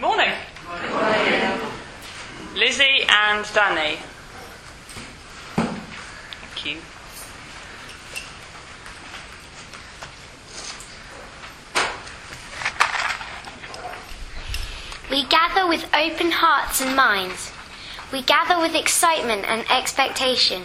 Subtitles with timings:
[0.00, 0.32] Good morning.
[2.54, 3.98] Lizzie and Danny.
[6.40, 6.80] Thank you.
[15.10, 17.52] We gather with open hearts and minds.
[18.10, 20.62] We gather with excitement and expectation.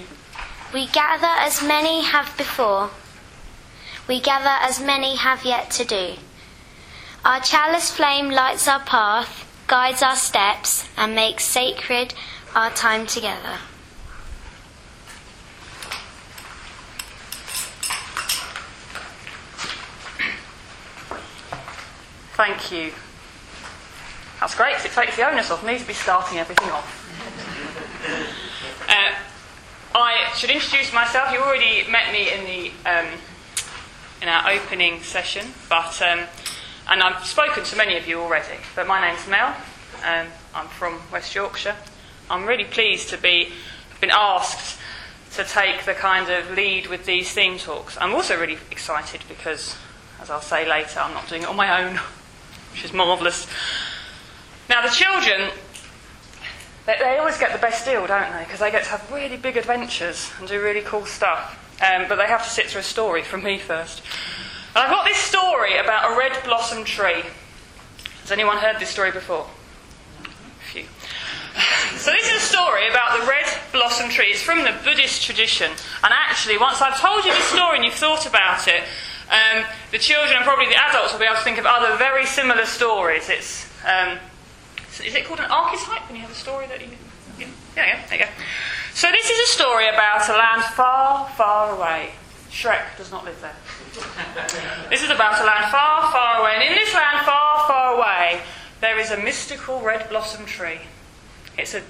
[0.73, 2.91] We gather as many have before.
[4.07, 6.13] We gather as many have yet to do.
[7.25, 12.13] Our chalice flame lights our path, guides our steps, and makes sacred
[12.53, 13.57] our time together.
[22.35, 22.93] Thank you.
[24.39, 26.85] That's great 'cause it takes the onus off me to be starting everything off.
[28.87, 29.15] Uh,
[29.95, 31.31] I should introduce myself.
[31.31, 33.07] You already met me in the um,
[34.21, 36.27] in our opening session, but um,
[36.87, 38.57] and I've spoken to many of you already.
[38.75, 39.55] But my name's Mel.
[40.03, 41.75] Um, I'm from West Yorkshire.
[42.29, 43.49] I'm really pleased to be
[44.01, 44.79] been asked
[45.33, 47.97] to take the kind of lead with these theme talks.
[47.99, 49.75] I'm also really excited because,
[50.21, 51.99] as I'll say later, I'm not doing it on my own,
[52.71, 53.47] which is marvellous.
[54.69, 55.51] Now, the children,
[56.85, 58.43] they, they always get the best deal, don't they?
[58.43, 61.61] Because they get to have really big adventures and do really cool stuff.
[61.81, 64.01] Um, but they have to sit through a story from me first.
[64.75, 67.23] And I've got this story about a red blossom tree.
[68.21, 69.47] Has anyone heard this story before?
[70.25, 70.83] A few.
[71.95, 74.31] So, this is a story about the red blossom tree.
[74.31, 75.71] It's from the Buddhist tradition.
[75.71, 78.83] And actually, once I've told you this story and you've thought about it,
[79.31, 82.25] um, the children and probably the adults will be able to think of other very
[82.25, 83.29] similar stories.
[83.29, 84.19] It's, um,
[85.05, 86.89] is it called an archetype when you have a story that you.
[87.39, 88.31] Yeah, yeah, there you go.
[88.93, 92.11] So, this is a story about a land far, far away.
[92.51, 93.55] Shrek does not live there.
[94.89, 96.53] this is about a land far, far away.
[96.55, 98.41] And in this land far, far away,
[98.81, 100.79] there is a mystical red blossom tree.
[101.57, 101.81] It's a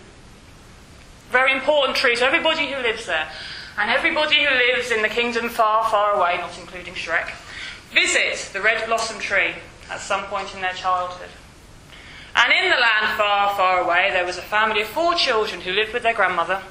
[1.32, 3.28] very important tree to everybody who lives there.
[3.78, 7.32] And everybody who lives in the kingdom far, far away, not including Shrek,
[7.92, 9.54] visit the red blossom tree
[9.90, 11.30] at some point in their childhood.
[12.36, 15.72] And in the land far, far away, there was a family of four children who
[15.72, 16.62] lived with their grandmother.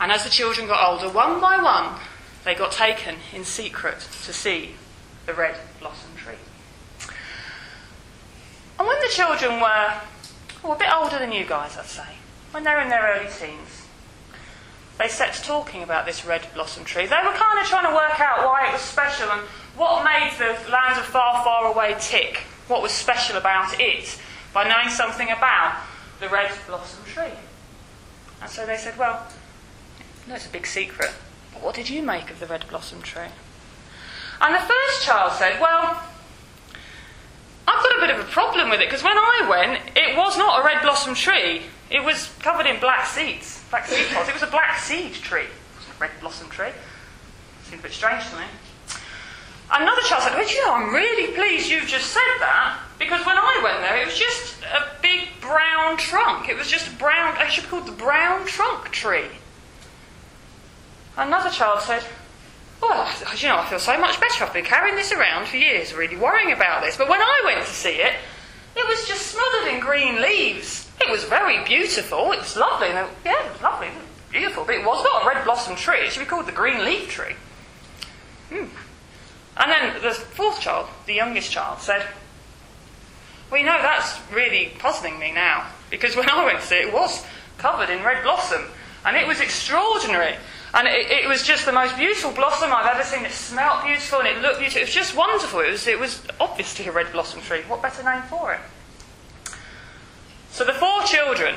[0.00, 1.98] And as the children got older, one by one,
[2.46, 4.76] they got taken in secret to see
[5.26, 6.38] the red blossom tree.
[8.78, 9.94] And when the children were
[10.62, 12.16] well, a bit older than you guys, I'd say,
[12.52, 13.86] when they were in their early teens,
[14.98, 17.06] they set to talking about this red blossom tree.
[17.06, 19.42] They were kind of trying to work out why it was special and
[19.76, 24.20] what made the land of far, far away tick, what was special about it,
[24.52, 25.82] by knowing something about
[26.20, 27.38] the red blossom tree.
[28.40, 29.26] And so they said, well,
[30.26, 31.12] no, it's a big secret,
[31.62, 33.30] what did you make of the red blossom tree?
[34.40, 36.02] And the first child said, well,
[37.68, 40.36] I've got a bit of a problem with it because when I went, it was
[40.38, 41.62] not a red blossom tree.
[41.90, 44.28] It was covered in black seeds, black seed pods.
[44.28, 45.42] It was a black seed tree.
[45.42, 46.70] It wasn't a red blossom tree.
[47.64, 48.44] Seemed a bit strange to me.
[49.70, 53.36] Another child said, Well, you know, I'm really pleased you've just said that because when
[53.36, 56.48] I went there, it was just a big brown trunk.
[56.48, 59.26] It was just a brown, it should be called the brown trunk tree.
[61.16, 62.04] Another child said,
[62.80, 64.44] well, you know, I feel so much better.
[64.44, 66.96] I've been carrying this around for years, really worrying about this.
[66.96, 68.12] But when I went to see it,
[68.76, 70.88] it was just smothered in green leaves.
[71.00, 72.32] It was very beautiful.
[72.32, 72.88] It was lovely.
[72.88, 73.88] Yeah, it was lovely.
[73.88, 74.64] It was beautiful.
[74.64, 76.00] But it was not a red blossom tree.
[76.00, 77.34] It should be called the green leaf tree.
[78.50, 78.66] Hmm.
[79.56, 82.06] And then the fourth child, the youngest child, said,
[83.50, 85.66] Well, you know, that's really puzzling me now.
[85.90, 87.24] Because when I went to see it, it was
[87.56, 88.64] covered in red blossom.
[89.06, 90.36] And it was extraordinary.
[90.74, 93.24] And it, it, was just the most beautiful blossom I've ever seen.
[93.24, 94.82] It smelled beautiful and it looked beautiful.
[94.82, 95.60] It was just wonderful.
[95.60, 97.62] It was, it was obviously a red blossom tree.
[97.68, 98.60] What better name for it?
[100.50, 101.56] So the four children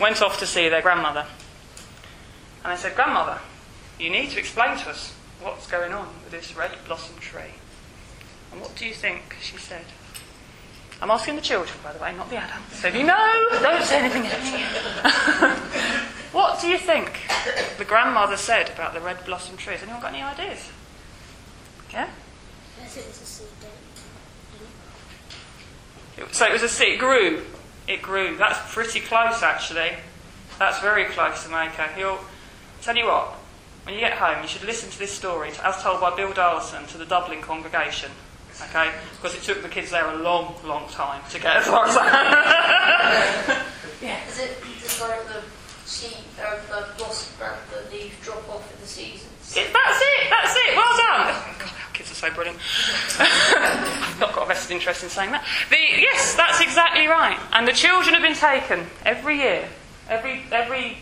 [0.00, 1.26] went off to see their grandmother.
[2.64, 3.38] And they said, Grandmother,
[3.98, 7.54] you need to explain to us what's going on with this red blossom tree.
[8.52, 9.36] And what do you think?
[9.40, 9.84] She said.
[11.00, 12.80] I'm asking the children, by the way, not the adults.
[12.80, 14.50] So if you know, don't say anything else.
[16.32, 17.20] what do you think
[17.78, 19.74] the grandmother said about the red blossom tree?
[19.74, 20.68] Has anyone got any ideas?
[21.92, 22.08] Yeah?
[26.32, 26.94] So it was a seed.
[26.94, 27.42] It grew.
[27.86, 28.36] It grew.
[28.36, 29.92] That's pretty close, actually.
[30.58, 31.88] That's very close to Maker.
[31.96, 32.20] He'll
[32.82, 33.34] tell you what.
[33.84, 36.88] When you get home, you should listen to this story, as told by Bill Darlison
[36.88, 38.10] to the Dublin congregation.
[38.70, 41.86] Okay, because it took the kids there a long, long time to get as far
[41.86, 43.66] as that.
[44.02, 44.26] yeah.
[44.28, 45.42] Is it just like the
[45.86, 47.32] seed, or the blossom,
[47.70, 49.56] the leaf drop off in the seasons?
[49.56, 50.30] It, that's it.
[50.30, 50.76] That's it.
[50.76, 51.34] Well done.
[51.34, 52.58] Oh, God, our kids are so brilliant.
[53.18, 55.44] I've not got a vested interest in saying that.
[55.70, 57.38] The, yes, that's exactly right.
[57.52, 59.68] And the children have been taken every year,
[60.08, 60.98] every, every,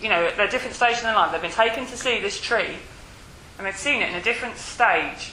[0.00, 2.40] you know, at their different stage in their life, they've been taken to see this
[2.40, 2.76] tree,
[3.58, 5.32] and they've seen it in a different stage.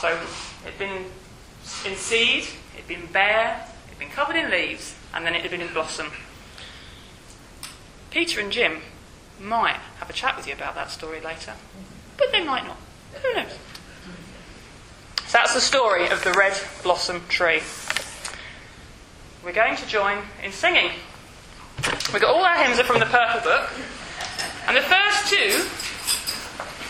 [0.00, 0.20] So
[0.66, 1.04] it'd been
[1.86, 2.44] in seed,
[2.74, 6.12] it'd been bare, it'd been covered in leaves, and then it had been in blossom.
[8.12, 8.82] Peter and Jim
[9.40, 11.54] might have a chat with you about that story later,
[12.18, 12.76] but they might not.
[13.22, 13.52] Who knows?
[15.26, 17.62] So that's the story of the red blossom tree.
[19.42, 20.90] We're going to join in singing.
[22.12, 23.70] We've got all our hymns are from the Purple Book,
[24.68, 25.60] and the first two,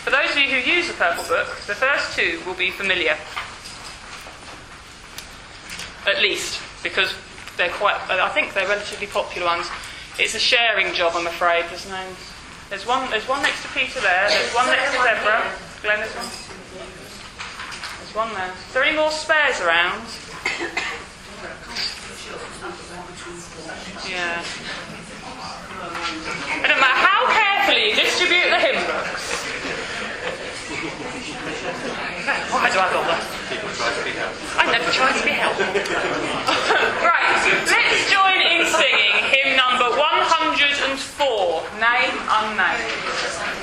[0.03, 3.15] for those of you who use the Purple Book, the first two will be familiar.
[6.05, 7.13] At least, because
[7.55, 9.69] they're quite, I think they're relatively popular ones.
[10.19, 11.65] It's a sharing job, I'm afraid.
[11.69, 12.05] There's no.
[12.69, 13.09] There's one.
[13.09, 14.29] There's one next to Peter there.
[14.29, 15.49] There's one next to Deborah.
[15.81, 16.29] Glenn, there's one.
[17.97, 18.53] There's one there.
[18.53, 20.05] Is there any more spares around?
[24.05, 24.45] Yeah.
[25.81, 29.33] It doesn't matter how carefully you distribute the hymn books.
[32.53, 33.17] Why do I bother?
[34.61, 35.65] I never try to be helpful.
[37.01, 37.33] right,
[37.65, 39.83] let's join in singing hymn number
[41.17, 43.62] 104, Name Unnamed.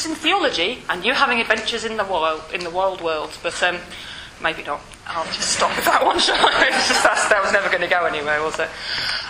[0.00, 3.62] Adventures in theology and you having adventures in the world, in the wild world, but
[3.62, 3.78] um,
[4.42, 4.80] maybe not.
[5.06, 6.70] I'll just stop with that one, shall I?
[6.70, 8.68] Just that was never going to go anywhere, was it?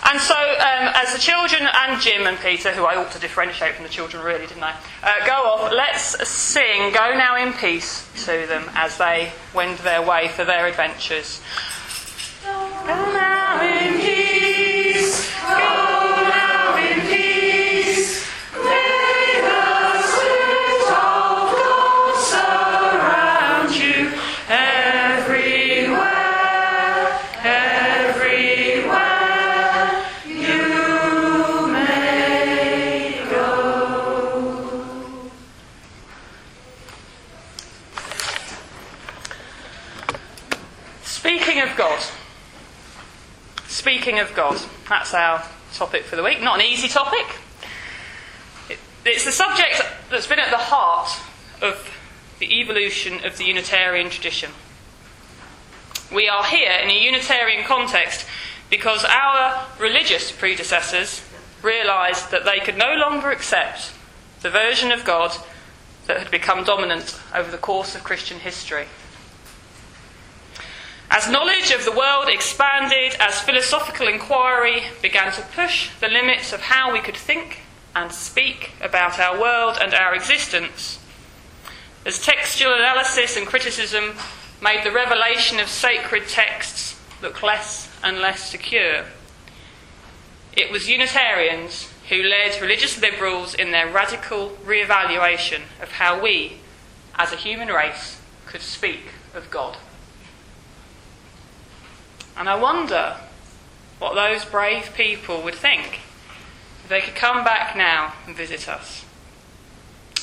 [0.04, 3.76] And so, um, as the children and Jim and Peter, who I ought to differentiate
[3.76, 8.06] from the children, really, didn't I, uh, go off, let's sing Go Now in Peace
[8.26, 11.40] to them as they wend their way for their adventures.
[44.10, 45.40] Speaking of God, that's our
[45.72, 46.42] topic for the week.
[46.42, 47.38] Not an easy topic.
[48.68, 51.16] It, it's the subject that's been at the heart
[51.62, 51.88] of
[52.40, 54.50] the evolution of the Unitarian tradition.
[56.12, 58.26] We are here in a Unitarian context
[58.68, 61.22] because our religious predecessors
[61.62, 63.92] realised that they could no longer accept
[64.42, 65.36] the version of God
[66.08, 68.86] that had become dominant over the course of Christian history.
[71.12, 76.60] As knowledge of the world expanded, as philosophical inquiry began to push the limits of
[76.60, 77.62] how we could think
[77.96, 81.00] and speak about our world and our existence,
[82.06, 84.14] as textual analysis and criticism
[84.62, 89.04] made the revelation of sacred texts look less and less secure,
[90.52, 96.58] it was Unitarians who led religious liberals in their radical re evaluation of how we,
[97.16, 99.76] as a human race, could speak of God.
[102.40, 103.18] And I wonder
[103.98, 106.00] what those brave people would think
[106.82, 109.04] if they could come back now and visit us.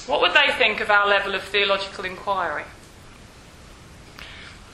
[0.08, 2.64] What would they think of our level of theological inquiry?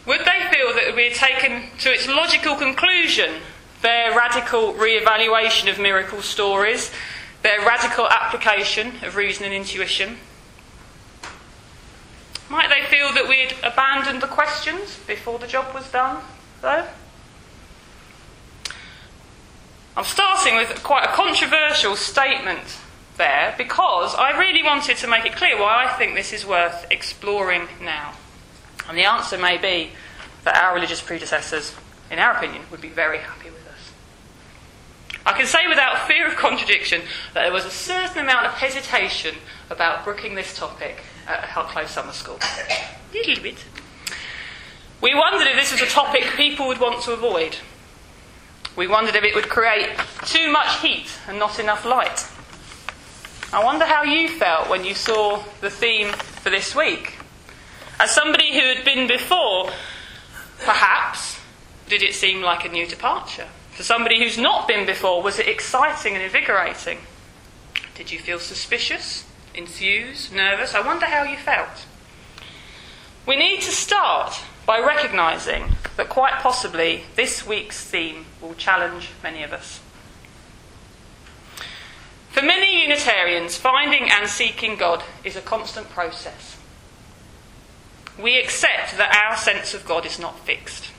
[0.06, 3.42] Would they feel that we had taken to its logical conclusion
[3.82, 6.92] their radical re evaluation of miracle stories,
[7.42, 10.16] their radical application of reason and intuition?
[12.50, 16.24] Might they feel that we had abandoned the questions before the job was done,
[16.62, 16.88] though?
[19.96, 22.80] I'm starting with quite a controversial statement
[23.18, 26.88] there because I really wanted to make it clear why I think this is worth
[26.90, 28.16] exploring now.
[28.90, 29.92] And the answer may be
[30.46, 31.76] that our religious predecessors,
[32.10, 35.20] in our opinion, would be very happy with us.
[35.28, 37.02] I can say without fear of contradiction
[37.36, 39.36] that there was a certain amount of hesitation
[39.70, 40.98] about brooking this topic
[41.28, 42.40] at Hucklow Summer School.
[42.42, 43.64] A little bit.
[45.02, 47.58] We wondered if this was a topic people would want to avoid.
[48.76, 49.92] We wondered if it would create
[50.26, 52.28] too much heat and not enough light.
[53.54, 57.18] I wonder how you felt when you saw the theme for this week.
[58.00, 59.70] As somebody who had been before,
[60.60, 61.40] perhaps,
[61.88, 63.48] did it seem like a new departure?
[63.74, 66.98] For somebody who's not been before, was it exciting and invigorating?
[67.94, 70.74] Did you feel suspicious, enthused, nervous?
[70.74, 71.86] I wonder how you felt.
[73.28, 79.44] We need to start by recognising that quite possibly this week's theme will challenge many
[79.44, 79.82] of us.
[82.32, 86.58] For many Unitarians, finding and seeking God is a constant process.
[88.20, 90.90] We accept that our sense of God is not fixed.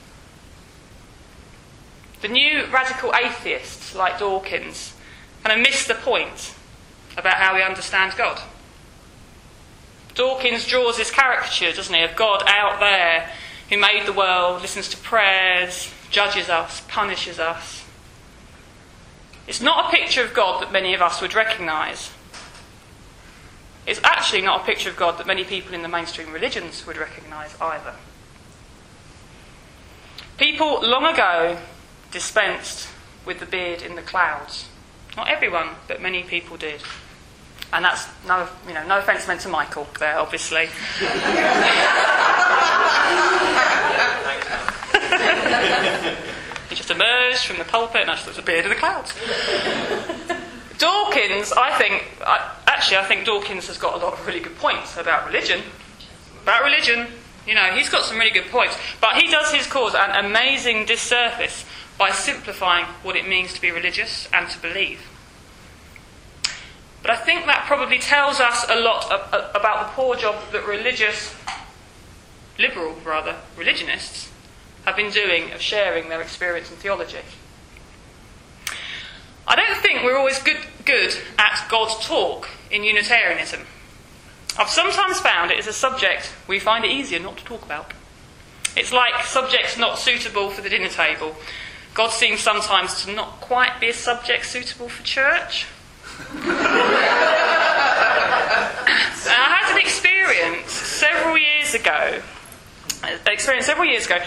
[2.21, 4.93] The new radical atheists, like Dawkins,
[5.43, 6.55] kind of miss the point
[7.17, 8.41] about how we understand God.
[10.13, 13.29] Dawkins draws this caricature, doesn't he, of God out there
[13.69, 17.83] who made the world, listens to prayers, judges us, punishes us.
[19.47, 22.11] It's not a picture of God that many of us would recognise.
[23.85, 26.97] It's actually not a picture of God that many people in the mainstream religions would
[26.97, 27.95] recognise either.
[30.37, 31.59] People long ago
[32.11, 32.89] dispensed
[33.25, 34.67] with the beard in the clouds.
[35.15, 36.81] Not everyone, but many people did.
[37.73, 40.65] And that's no, you know, no offence meant to Michael there, obviously.
[46.69, 49.13] he just emerged from the pulpit and actually a in the clouds.
[50.77, 54.57] Dawkins, I think, I, actually, I think Dawkins has got a lot of really good
[54.57, 55.61] points about religion.
[56.43, 57.07] About religion,
[57.47, 58.77] you know, he's got some really good points.
[58.99, 61.65] But he does his cause an amazing disservice
[61.97, 64.99] by simplifying what it means to be religious and to believe.
[67.05, 69.05] But I think that probably tells us a lot
[69.53, 71.35] about the poor job that religious
[72.57, 74.31] liberal rather, religionists
[74.85, 77.19] have been doing of sharing their experience in theology.
[79.47, 83.67] I don't think we're always good, good at God's talk in Unitarianism.
[84.57, 87.93] I've sometimes found it is a subject we find it easier not to talk about.
[88.75, 91.35] It's like subjects not suitable for the dinner table.
[91.93, 95.67] God seems sometimes to not quite be a subject suitable for church.
[99.27, 102.21] I had an experience several years ago,
[103.27, 104.19] experience several years ago,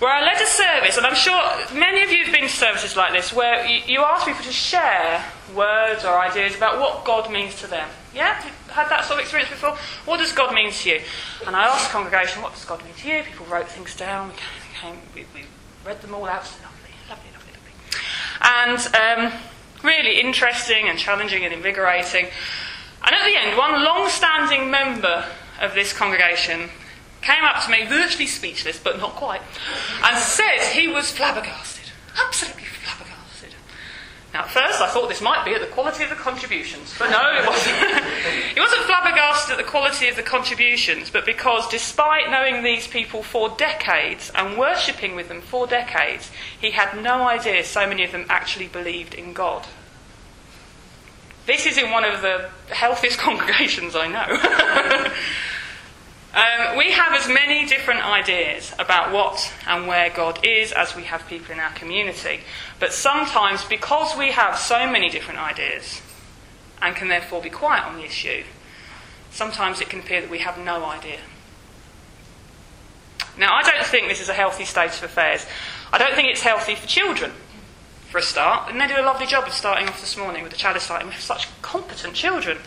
[0.00, 1.40] where I led a service, and I'm sure
[1.78, 4.52] many of you have been to services like this, where you, you ask people to
[4.52, 5.22] share
[5.54, 7.88] words or ideas about what God means to them.
[8.14, 8.40] Yeah?
[8.68, 9.76] Had that sort of experience before?
[10.04, 11.00] What does God mean to you?
[11.46, 13.22] And I asked the congregation, what does God mean to you?
[13.22, 14.30] People wrote things down.
[14.30, 14.34] We,
[14.80, 15.44] came, we, we
[15.84, 16.44] read them all out.
[16.62, 17.74] Lovely, lovely, lovely, lovely.
[18.40, 19.40] And um,
[19.82, 22.28] really interesting and challenging and invigorating.
[23.04, 25.26] And at the end, one long standing member
[25.60, 26.70] of this congregation
[27.22, 29.42] came up to me, virtually speechless, but not quite,
[30.04, 31.90] and said he was flabbergasted.
[32.26, 32.64] Absolutely.
[34.32, 37.10] Now, at first, I thought this might be at the quality of the contributions, but
[37.10, 37.76] no, it wasn't.
[38.54, 43.24] he wasn't flabbergasted at the quality of the contributions, but because despite knowing these people
[43.24, 48.12] for decades and worshipping with them for decades, he had no idea so many of
[48.12, 49.66] them actually believed in God.
[51.46, 55.10] This is in one of the healthiest congregations I know.
[56.32, 61.02] Um, we have as many different ideas about what and where God is as we
[61.04, 62.40] have people in our community.
[62.78, 66.00] But sometimes, because we have so many different ideas
[66.80, 68.44] and can therefore be quiet on the issue,
[69.32, 71.18] sometimes it can appear that we have no idea.
[73.36, 75.46] Now, I don't think this is a healthy state of affairs.
[75.92, 77.32] I don't think it's healthy for children,
[78.08, 78.70] for a start.
[78.70, 81.08] And they did a lovely job of starting off this morning with the chalice lighting.
[81.08, 82.58] We have such competent children.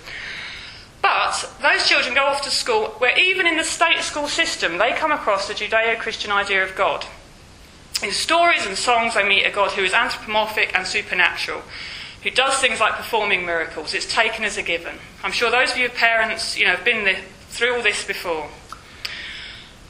[1.04, 4.94] But those children go off to school where, even in the state school system, they
[4.94, 7.06] come across the Judeo Christian idea of God.
[8.02, 11.62] In stories and songs, they meet a God who is anthropomorphic and supernatural,
[12.24, 13.94] who does things like performing miracles.
[13.94, 14.96] It's taken as a given.
[15.26, 17.18] I'm sure those of you parents, you know, have been
[17.50, 18.48] through all this before.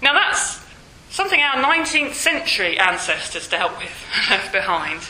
[0.01, 0.65] Now, that's
[1.11, 5.01] something our 19th century ancestors dealt with, left behind.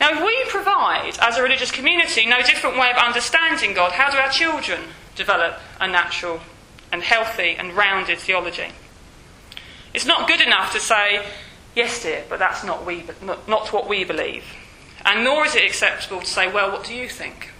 [0.00, 4.10] Now, if we provide, as a religious community, no different way of understanding God, how
[4.10, 4.80] do our children
[5.14, 6.40] develop a natural
[6.90, 8.68] and healthy and rounded theology.
[9.94, 11.24] It's not good enough to say,
[11.74, 14.44] yes, dear, but that's not, we, not, what we believe.
[15.04, 17.50] And nor is it acceptable to say, well, what do you think?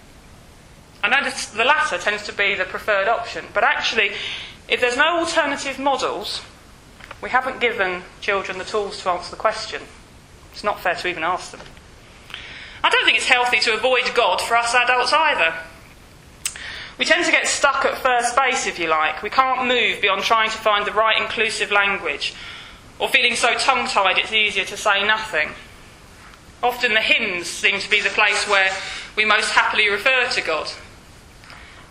[1.03, 4.11] I know the latter tends to be the preferred option, but actually,
[4.69, 6.41] if there's no alternative models,
[7.21, 9.81] we haven't given children the tools to answer the question.
[10.53, 11.61] It's not fair to even ask them.
[12.83, 15.53] I don't think it's healthy to avoid God for us adults either.
[16.97, 19.23] We tend to get stuck at first base, if you like.
[19.23, 22.33] We can't move beyond trying to find the right inclusive language,
[22.99, 25.49] or feeling so tongue tied it's easier to say nothing.
[26.61, 28.71] Often the hymns seem to be the place where
[29.15, 30.69] we most happily refer to God.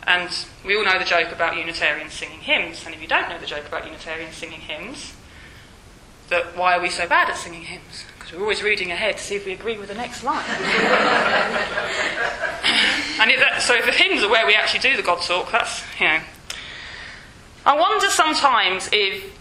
[0.04, 0.30] And
[0.64, 2.84] we all know the joke about Unitarians singing hymns.
[2.86, 5.14] And if you don't know the joke about Unitarians singing hymns,
[6.28, 8.04] that why are we so bad at singing hymns?
[8.32, 10.42] Because we're always reading ahead to see if we agree with the next line.
[10.48, 10.56] and
[13.30, 15.84] if that, so if the hymns are where we actually do the God talk, that's,
[16.00, 16.18] you know.
[17.66, 19.38] I wonder sometimes if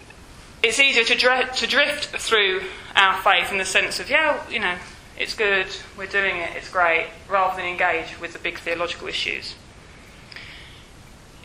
[0.62, 4.76] it's easier to, to drift through our faith in the sense of, yeah, you know,
[5.18, 9.54] it's good, we're doing it, it's great, rather than engage with the big theological issues.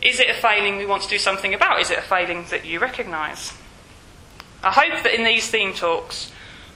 [0.02, 1.80] Is it a failing we want to do something about?
[1.80, 3.54] Is it a failing that you recognise?
[4.62, 6.30] I hope that in these theme talks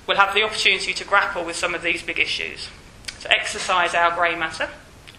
[0.07, 2.69] we'll have the opportunity to grapple with some of these big issues,
[3.21, 4.69] to exercise our grey matter.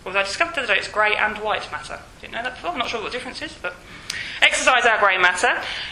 [0.05, 1.99] Although I discovered the other day it's grey and white matter.
[2.19, 3.73] Didn't know that before, I'm not sure what the difference is, but
[4.41, 5.47] exercise our grey matter,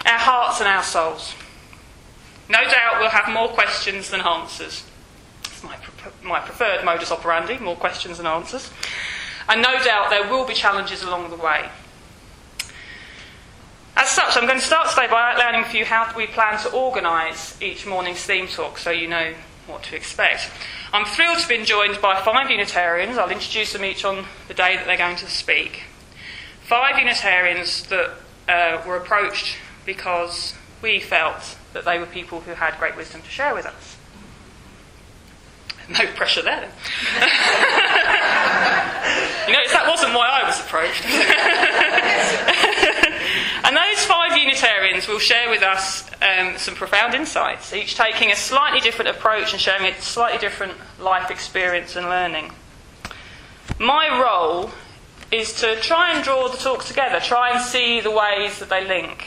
[0.05, 1.33] our hearts and our souls.
[2.49, 4.83] No doubt we'll have more questions than answers.
[5.45, 5.77] It's my,
[6.21, 8.69] my preferred modus operandi, more questions than answers.
[9.47, 11.69] And no doubt there will be challenges along the way.
[14.01, 16.71] As such, I'm going to start today by outlining for you how we plan to
[16.71, 19.35] organise each morning's theme talk so you know
[19.67, 20.49] what to expect.
[20.91, 23.19] I'm thrilled to be joined by five Unitarians.
[23.19, 25.83] I'll introduce them each on the day that they're going to speak.
[26.63, 28.15] Five Unitarians that
[28.49, 33.29] uh, were approached because we felt that they were people who had great wisdom to
[33.29, 33.97] share with us.
[35.89, 36.61] No pressure there.
[39.47, 41.05] you notice that wasn't why I was approached.
[43.63, 48.35] And those five Unitarians will share with us um, some profound insights, each taking a
[48.35, 52.51] slightly different approach and sharing a slightly different life experience and learning.
[53.79, 54.71] My role
[55.31, 58.85] is to try and draw the talk together, try and see the ways that they
[58.85, 59.25] link.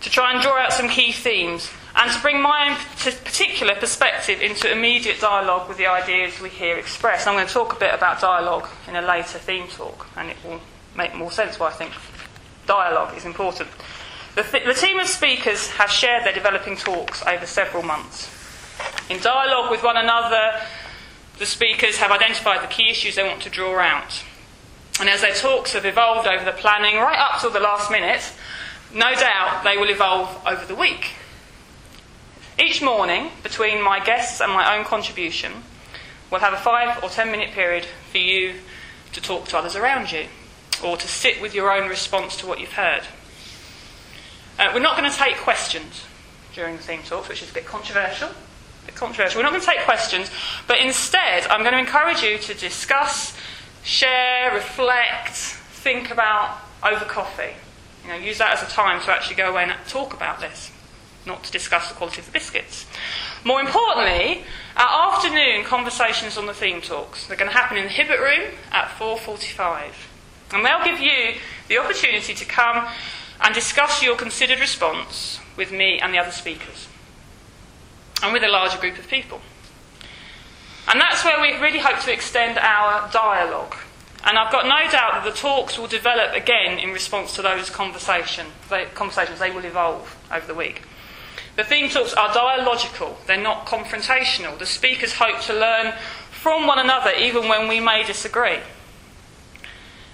[0.00, 2.76] to try and draw out some key themes, and to bring my own
[3.24, 7.26] particular perspective into immediate dialogue with the ideas we hear expressed.
[7.26, 10.36] I'm going to talk a bit about dialogue in a later theme talk, and it
[10.44, 10.60] will
[10.96, 11.92] make more sense why I think
[12.68, 13.68] dialogue is important.
[14.36, 18.30] The, th- the team of speakers have shared their developing talks over several months.
[19.10, 20.60] In dialogue with one another,
[21.38, 24.22] the speakers have identified the key issues they want to draw out.
[25.00, 28.32] And as their talks have evolved over the planning, right up till the last minute,
[28.92, 31.12] no doubt they will evolve over the week.
[32.58, 35.52] Each morning, between my guests and my own contribution,
[36.30, 38.54] we'll have a five or ten minute period for you
[39.12, 40.26] to talk to others around you,
[40.82, 43.02] or to sit with your own response to what you've heard.
[44.58, 46.04] Uh, we're not going to take questions
[46.54, 48.28] during the theme talks, which is a bit controversial.
[48.28, 49.38] A bit controversial.
[49.38, 50.30] We're not going to take questions,
[50.66, 53.36] but instead, I'm going to encourage you to discuss,
[53.82, 57.54] share, reflect, think about over coffee.
[58.04, 60.72] You know, use that as a time to actually go away and talk about this,
[61.26, 62.86] not to discuss the quality of the biscuits.
[63.44, 64.44] More importantly,
[64.76, 67.26] our afternoon conversations on the theme talks.
[67.26, 69.92] They're going to happen in the Hibbert room at 4:45,
[70.52, 71.34] and they'll give you
[71.68, 72.88] the opportunity to come
[73.40, 76.88] and discuss your considered response with me and the other speakers,
[78.22, 79.40] and with a larger group of people.
[80.88, 83.74] And that's where we really hope to extend our dialogue.
[84.24, 87.70] And I've got no doubt that the talks will develop again in response to those
[87.70, 88.46] conversation,
[88.94, 89.38] conversations.
[89.38, 90.82] They will evolve over the week.
[91.56, 94.58] The theme talks are dialogical, they're not confrontational.
[94.58, 95.92] The speakers hope to learn
[96.30, 98.58] from one another even when we may disagree.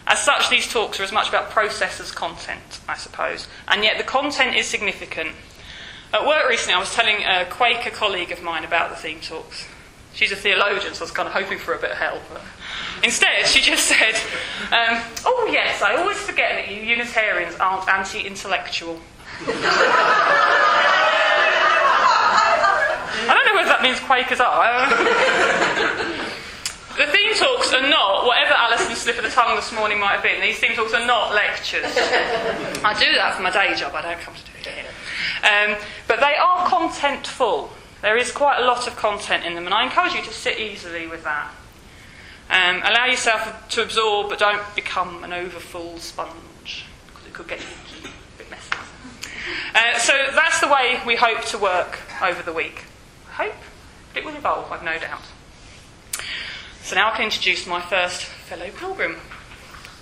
[0.07, 3.97] As such, these talks are as much about process as content, I suppose, and yet
[3.97, 5.31] the content is significant.
[6.13, 9.67] At work recently, I was telling a Quaker colleague of mine about the theme talks.
[10.13, 12.23] She's a theologian, so I was kind of hoping for a bit of help.
[13.03, 14.15] Instead, she just said,
[14.71, 19.01] um, Oh, yes, I always forget that you Unitarians aren't anti intellectual.
[23.27, 26.01] I don't know whether that means Quakers are.
[26.97, 30.23] The theme talks are not, whatever Alison's slip of the tongue this morning might have
[30.23, 31.85] been, these theme talks are not lectures.
[31.87, 34.91] I do that for my day job, I don't come to do it here.
[35.43, 35.77] Um,
[36.07, 37.71] but they are contentful.
[38.01, 40.61] There is quite a lot of content in them, and I encourage you to sit
[40.61, 41.53] easily with that.
[42.49, 47.59] Um, allow yourself to absorb, but don't become an overfull sponge, because it could get
[47.59, 48.71] a bit messy.
[49.75, 52.85] Uh, so that's the way we hope to work over the week.
[53.31, 53.57] I hope
[54.15, 55.23] it will evolve, I've no doubt.
[56.85, 59.17] So now I can introduce my first fellow pilgrim,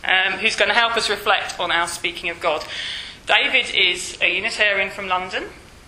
[0.02, 2.64] um, who's going to help us reflect on our speaking of God.
[3.24, 5.44] David is a Unitarian from London.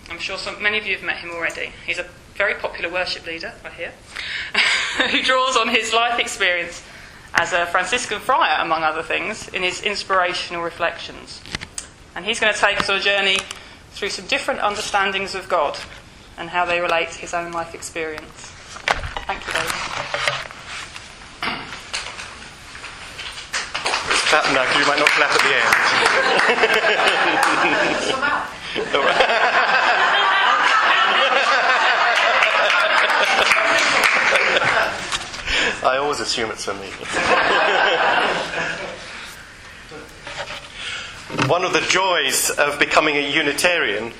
[0.09, 1.73] I'm sure some, many of you have met him already.
[1.85, 2.05] He's a
[2.35, 3.91] very popular worship leader, I hear,
[5.09, 6.81] who draws on his life experience
[7.33, 11.41] as a Franciscan friar, among other things, in his inspirational reflections.
[12.15, 13.39] And he's going to take us on a journey
[13.91, 15.77] through some different understandings of God
[16.37, 18.31] and how they relate to his own life experience.
[19.27, 20.51] Thank you, David.
[24.35, 25.65] Clap now because you might not clap at the end.
[35.83, 36.87] I always assume it's for me.
[41.49, 44.11] One of the joys of becoming a Unitarian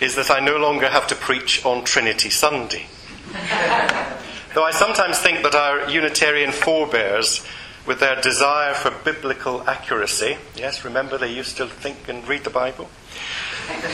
[0.00, 2.86] is that I no longer have to preach on Trinity Sunday.
[4.54, 7.44] Though I sometimes think that our Unitarian forebears
[7.86, 10.38] with their desire for biblical accuracy.
[10.56, 12.88] Yes, remember they used to think and read the Bible?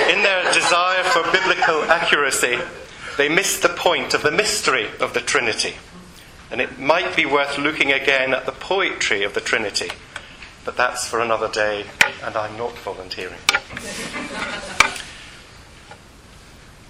[0.08, 2.58] In their desire for biblical accuracy,
[3.16, 5.74] they missed the point of the mystery of the Trinity.
[6.50, 9.90] And it might be worth looking again at the poetry of the Trinity.
[10.64, 11.86] But that's for another day,
[12.22, 13.38] and I'm not volunteering.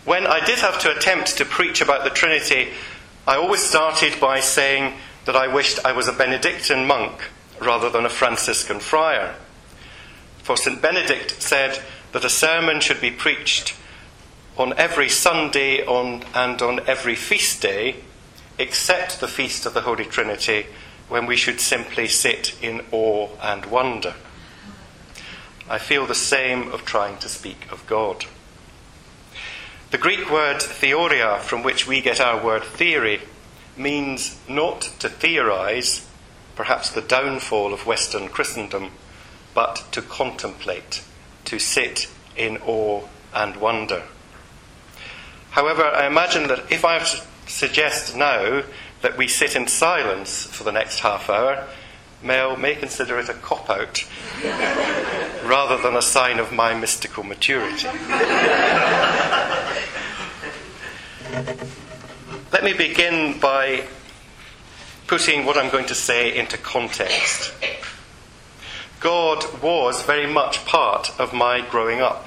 [0.05, 2.71] When I did have to attempt to preach about the Trinity,
[3.27, 7.31] I always started by saying, that I wished I was a Benedictine monk
[7.61, 9.35] rather than a Franciscan friar.
[10.43, 10.81] For St.
[10.81, 13.77] Benedict said that a sermon should be preached
[14.57, 17.97] on every Sunday on, and on every feast day,
[18.59, 20.67] except the Feast of the Holy Trinity,
[21.09, 24.15] when we should simply sit in awe and wonder.
[25.69, 28.27] I feel the same of trying to speak of God.
[29.91, 33.21] The Greek word theoria, from which we get our word theory,
[33.81, 36.07] means not to theorize,
[36.55, 38.91] perhaps the downfall of Western Christendom,
[39.55, 41.03] but to contemplate,
[41.47, 43.03] to sit in awe
[43.35, 44.03] and wonder.
[45.51, 47.03] However, I imagine that if I
[47.47, 48.63] suggest now
[49.03, 51.67] that we sit in silence for the next half hour,
[52.23, 54.05] Mel may consider it a cop out
[55.45, 57.89] rather than a sign of my mystical maturity.
[62.53, 63.85] Let me begin by
[65.07, 67.53] putting what I'm going to say into context.
[68.99, 72.27] God was very much part of my growing up.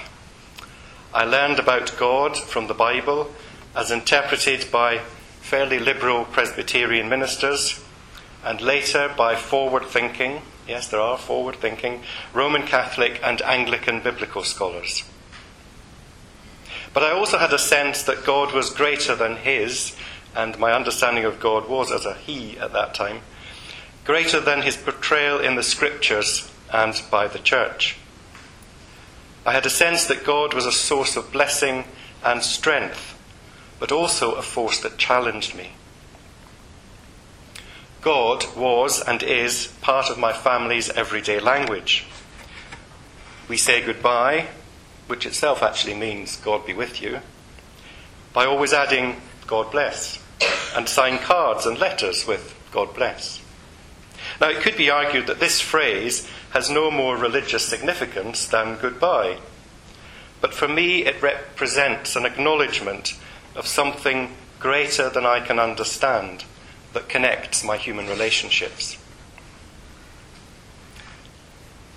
[1.13, 3.33] I learned about God from the Bible
[3.75, 4.99] as interpreted by
[5.41, 7.83] fairly liberal Presbyterian ministers
[8.45, 12.01] and later by forward thinking, yes, there are forward thinking,
[12.33, 15.03] Roman Catholic and Anglican biblical scholars.
[16.93, 19.95] But I also had a sense that God was greater than his,
[20.35, 23.21] and my understanding of God was as a he at that time,
[24.05, 27.97] greater than his portrayal in the scriptures and by the church.
[29.45, 31.85] I had a sense that God was a source of blessing
[32.23, 33.19] and strength,
[33.79, 35.73] but also a force that challenged me.
[38.01, 42.05] God was and is part of my family's everyday language.
[43.47, 44.47] We say goodbye,
[45.07, 47.19] which itself actually means God be with you,
[48.33, 50.22] by always adding God bless,
[50.75, 53.41] and sign cards and letters with God bless.
[54.41, 59.37] Now, it could be argued that this phrase has no more religious significance than goodbye.
[60.41, 63.17] But for me, it represents an acknowledgement
[63.55, 66.45] of something greater than I can understand
[66.93, 68.97] that connects my human relationships.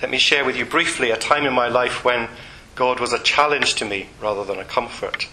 [0.03, 2.29] Let me share with you briefly a time in my life when
[2.75, 5.29] God was a challenge to me rather than a comfort.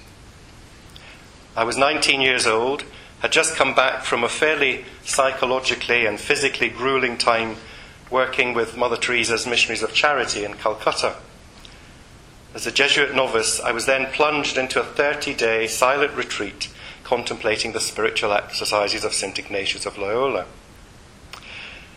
[1.55, 2.83] I was 19 years old,
[3.23, 7.55] had just come back from a fairly psychologically and physically grueling time
[8.11, 11.15] working with Mother Teresa's Missionaries of Charity in Calcutta.
[12.53, 16.69] As a Jesuit novice, I was then plunged into a 30 day silent retreat
[17.05, 19.39] contemplating the spiritual exercises of St.
[19.39, 20.45] Ignatius of Loyola.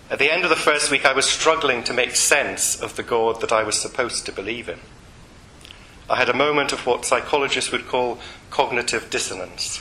[0.09, 3.03] At the end of the first week, I was struggling to make sense of the
[3.03, 4.79] God that I was supposed to believe in.
[6.09, 9.81] I had a moment of what psychologists would call cognitive dissonance.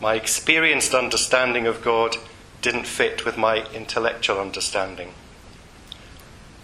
[0.00, 2.16] My experienced understanding of God
[2.62, 5.12] didn't fit with my intellectual understanding.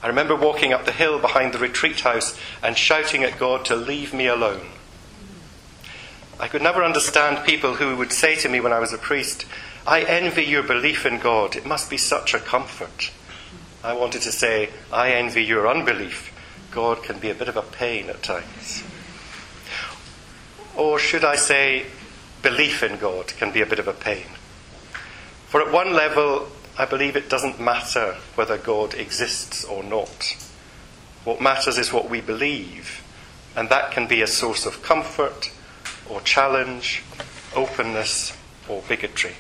[0.02, 3.76] I remember walking up the hill behind the retreat house and shouting at God to
[3.76, 4.68] leave me alone.
[6.38, 9.44] I could never understand people who would say to me when I was a priest,
[9.86, 11.54] I envy your belief in God.
[11.54, 13.10] It must be such a comfort.
[13.84, 16.32] I wanted to say, I envy your unbelief.
[16.70, 18.82] God can be a bit of a pain at times.
[20.76, 21.86] Or should I say,
[22.42, 24.26] belief in God can be a bit of a pain?
[25.46, 26.48] For at one level,
[26.79, 30.37] I believe it doesn't matter whether God exists or not.
[31.24, 33.05] What matters is what we believe,
[33.55, 35.50] and that can be a source of comfort
[36.09, 37.03] or challenge,
[37.55, 38.37] openness
[38.68, 39.35] or bigotry.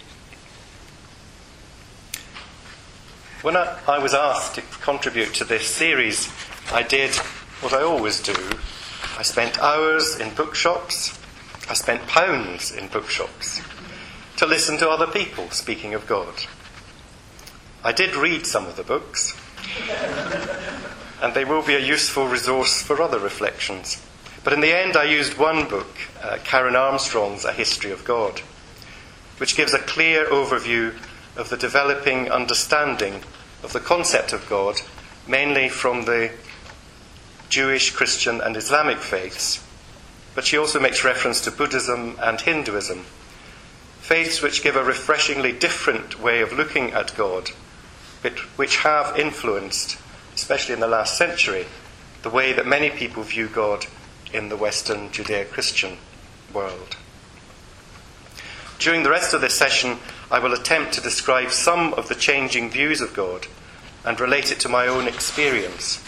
[3.42, 6.30] When I, I was asked to contribute to this series,
[6.72, 7.14] I did
[7.62, 8.34] what I always do.
[9.16, 11.18] I spent hours in bookshops,
[11.70, 13.60] I spent pounds in bookshops
[14.38, 16.34] to listen to other people speaking of God.
[17.84, 19.36] I did read some of the books,
[21.22, 24.04] and they will be a useful resource for other reflections.
[24.42, 25.86] But in the end, I used one book,
[26.20, 28.40] uh, Karen Armstrong's A History of God,
[29.38, 30.92] which gives a clear overview
[31.36, 33.22] of the developing understanding
[33.62, 34.80] of the concept of God,
[35.28, 36.32] mainly from the
[37.48, 39.64] Jewish, Christian, and Islamic faiths.
[40.34, 43.04] But she also makes reference to Buddhism and Hinduism,
[44.00, 47.50] faiths which give a refreshingly different way of looking at God
[48.22, 49.98] but which have influenced,
[50.34, 51.66] especially in the last century,
[52.22, 53.86] the way that many people view God
[54.32, 55.96] in the Western Judeo Christian
[56.52, 56.96] world.
[58.78, 59.98] During the rest of this session,
[60.30, 63.46] I will attempt to describe some of the changing views of God
[64.04, 66.02] and relate it to my own experience,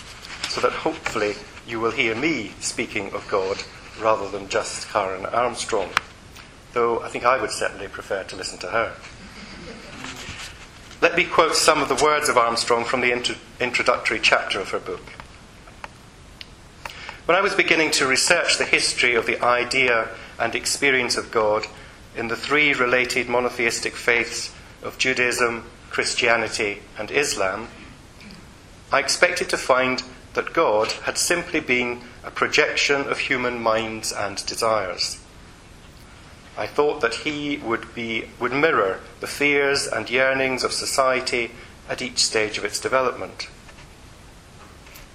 [0.49, 1.35] so that hopefully
[1.67, 3.63] you will hear me speaking of God
[4.01, 5.91] rather than just Karen Armstrong,
[6.73, 8.95] though I think I would certainly prefer to listen to her.
[11.01, 14.71] Let me quote some of the words of Armstrong from the intro- introductory chapter of
[14.71, 15.03] her book.
[17.27, 21.67] When I was beginning to research the history of the idea and experience of God
[22.17, 27.69] in the three related monotheistic faiths of Judaism, Christianity, and Islam,
[28.93, 30.03] I expected to find
[30.35, 35.19] that God had simply been a projection of human minds and desires.
[36.57, 41.53] I thought that he would, be, would mirror the fears and yearnings of society
[41.89, 43.49] at each stage of its development.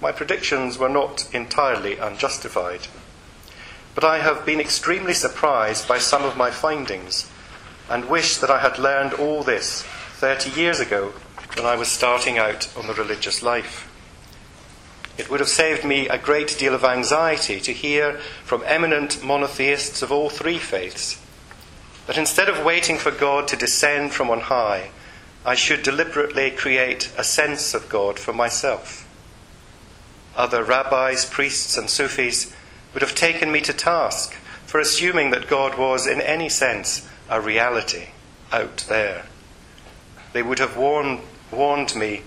[0.00, 2.88] My predictions were not entirely unjustified,
[3.94, 7.28] but I have been extremely surprised by some of my findings
[7.88, 11.14] and wish that I had learned all this 30 years ago
[11.56, 13.87] when I was starting out on the religious life.
[15.18, 20.00] It would have saved me a great deal of anxiety to hear from eminent monotheists
[20.00, 21.20] of all three faiths
[22.06, 24.90] that instead of waiting for God to descend from on high,
[25.44, 29.06] I should deliberately create a sense of God for myself.
[30.34, 32.54] Other rabbis, priests, and Sufis
[32.94, 37.40] would have taken me to task for assuming that God was, in any sense, a
[37.40, 38.08] reality
[38.52, 39.26] out there.
[40.32, 42.22] They would have warned, warned me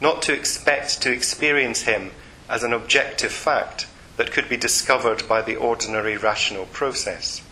[0.00, 2.12] not to expect to experience Him
[2.48, 7.42] as an objective fact that could be discovered by the ordinary rational process.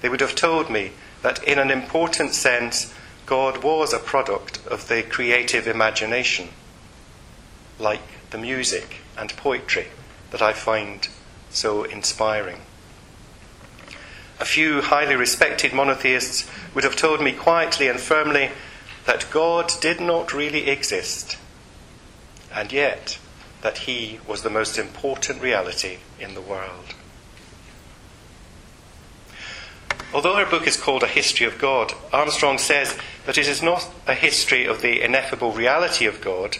[0.00, 2.92] They would have told me that, in an important sense,
[3.26, 6.50] God was a product of the creative imagination,
[7.78, 9.86] like the music and poetry
[10.30, 11.08] that I find
[11.50, 12.60] so inspiring.
[14.40, 18.50] A few highly respected monotheists would have told me quietly and firmly
[19.06, 21.38] that God did not really exist,
[22.52, 23.18] and yet
[23.64, 26.94] that He was the most important reality in the world.
[30.12, 33.90] Although her book is called A History of God, Armstrong says that it is not
[34.06, 36.58] a history of the ineffable reality of God,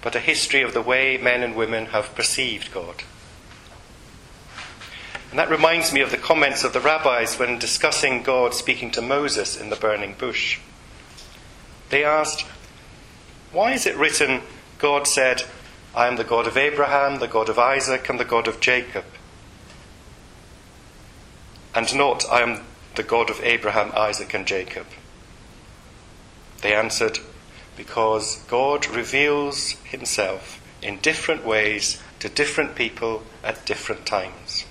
[0.00, 3.02] but a history of the way men and women have perceived God.
[5.30, 9.02] And that reminds me of the comments of the rabbis when discussing God speaking to
[9.02, 10.60] Moses in the burning bush.
[11.90, 12.42] They asked,
[13.50, 14.42] Why is it written,
[14.78, 15.42] God said,
[15.94, 19.04] I am the God of Abraham, the God of Isaac, and the God of Jacob?
[21.74, 24.86] and not, I am the God of Abraham, Isaac, and Jacob?
[26.60, 27.18] They answered,
[27.76, 34.64] Because God reveals himself in different ways to different people at different times.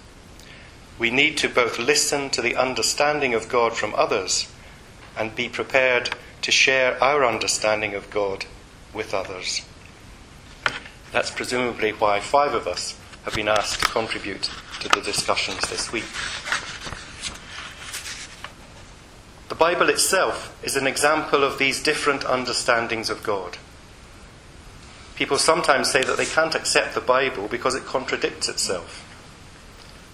[0.99, 4.47] We need to both listen to the understanding of God from others
[5.17, 6.11] and be prepared
[6.43, 8.45] to share our understanding of God
[8.93, 9.61] with others.
[11.11, 15.91] That's presumably why five of us have been asked to contribute to the discussions this
[15.91, 16.05] week.
[19.49, 23.57] The Bible itself is an example of these different understandings of God.
[25.15, 29.07] People sometimes say that they can't accept the Bible because it contradicts itself.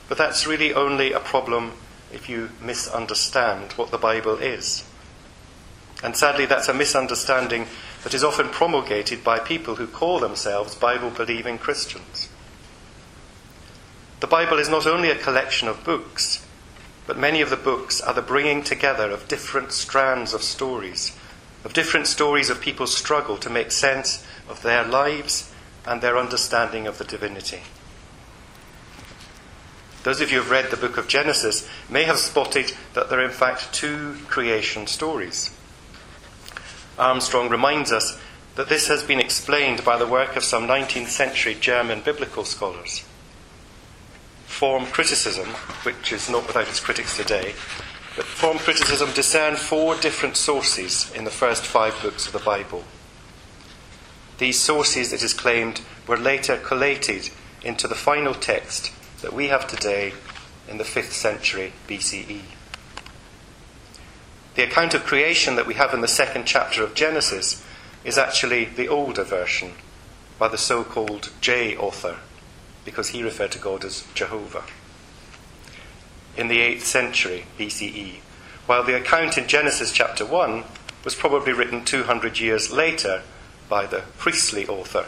[0.10, 1.74] But that's really only a problem
[2.12, 4.84] if you misunderstand what the Bible is.
[6.04, 7.68] And sadly, that's a misunderstanding
[8.08, 12.30] that is often promulgated by people who call themselves Bible believing Christians.
[14.22, 16.48] The Bible is not only a collection of books,
[17.06, 21.18] but many of the books are the bringing together of different strands of stories,
[21.66, 25.54] of different stories of people's struggle to make sense of their lives
[25.86, 27.60] and their understanding of the divinity.
[30.04, 33.20] Those of you who have read the book of Genesis may have spotted that there
[33.20, 35.52] are in fact two creation stories.
[36.98, 38.20] Armstrong reminds us
[38.56, 43.04] that this has been explained by the work of some 19th century German biblical scholars
[44.58, 45.48] form criticism,
[45.84, 47.54] which is not without its critics today,
[48.16, 52.84] but form criticism discerned four different sources in the first five books of the Bible.
[54.40, 57.30] These sources, it is claimed, were later collated
[57.64, 60.14] into the final text that we have today
[60.68, 62.57] in the 5th century BCE.
[64.58, 67.64] The account of creation that we have in the second chapter of Genesis
[68.04, 69.74] is actually the older version
[70.40, 72.18] by the so called J author,
[72.84, 74.64] because he referred to God as Jehovah.
[76.36, 78.16] In the 8th century BCE,
[78.66, 80.64] while the account in Genesis chapter 1
[81.06, 83.22] was probably written 200 years later
[83.70, 85.06] by the priestly author.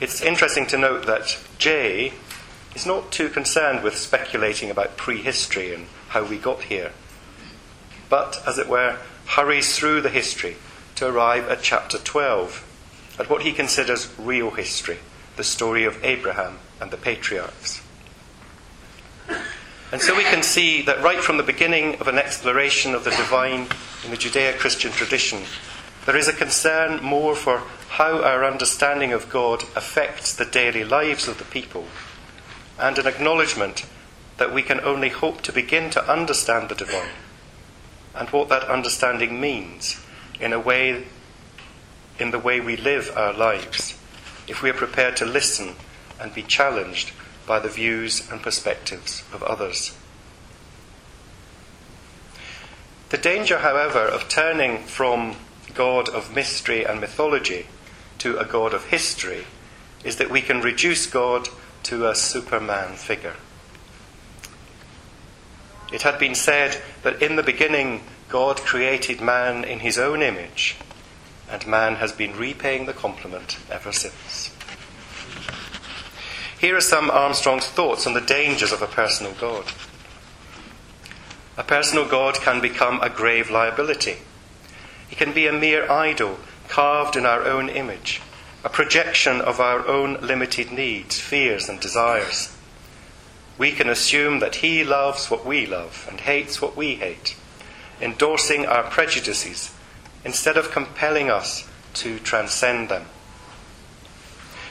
[0.00, 2.14] It's interesting to note that J
[2.74, 6.92] is not too concerned with speculating about prehistory and how we got here,
[8.08, 10.56] but, as it were, hurries through the history
[10.96, 14.98] to arrive at chapter 12, at what he considers real history,
[15.36, 17.82] the story of Abraham and the patriarchs.
[19.92, 23.10] And so we can see that right from the beginning of an exploration of the
[23.10, 23.68] divine
[24.04, 25.42] in the Judeo Christian tradition,
[26.06, 31.28] there is a concern more for how our understanding of God affects the daily lives
[31.28, 31.84] of the people,
[32.78, 33.86] and an acknowledgement
[34.38, 37.10] that we can only hope to begin to understand the divine
[38.16, 40.00] and what that understanding means
[40.40, 41.04] in a way
[42.18, 43.98] in the way we live our lives
[44.48, 45.74] if we are prepared to listen
[46.20, 47.12] and be challenged
[47.46, 49.96] by the views and perspectives of others.
[53.10, 55.36] The danger, however, of turning from
[55.74, 57.66] God of mystery and mythology
[58.18, 59.44] to a God of history
[60.02, 61.48] is that we can reduce God
[61.84, 63.36] to a superman figure.
[65.92, 70.76] It had been said that in the beginning God created man in his own image
[71.48, 74.52] and man has been repaying the compliment ever since.
[76.58, 79.66] Here are some Armstrong's thoughts on the dangers of a personal God.
[81.56, 84.16] A personal God can become a grave liability.
[85.08, 88.20] He can be a mere idol carved in our own image,
[88.64, 92.55] a projection of our own limited needs, fears, and desires.
[93.58, 97.36] We can assume that He loves what we love and hates what we hate,
[98.00, 99.72] endorsing our prejudices
[100.24, 103.06] instead of compelling us to transcend them.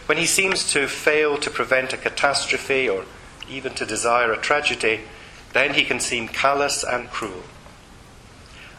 [0.05, 3.05] When He seems to fail to prevent a catastrophe or
[3.49, 5.01] even to desire a tragedy,
[5.53, 7.43] then he can seem callous and cruel.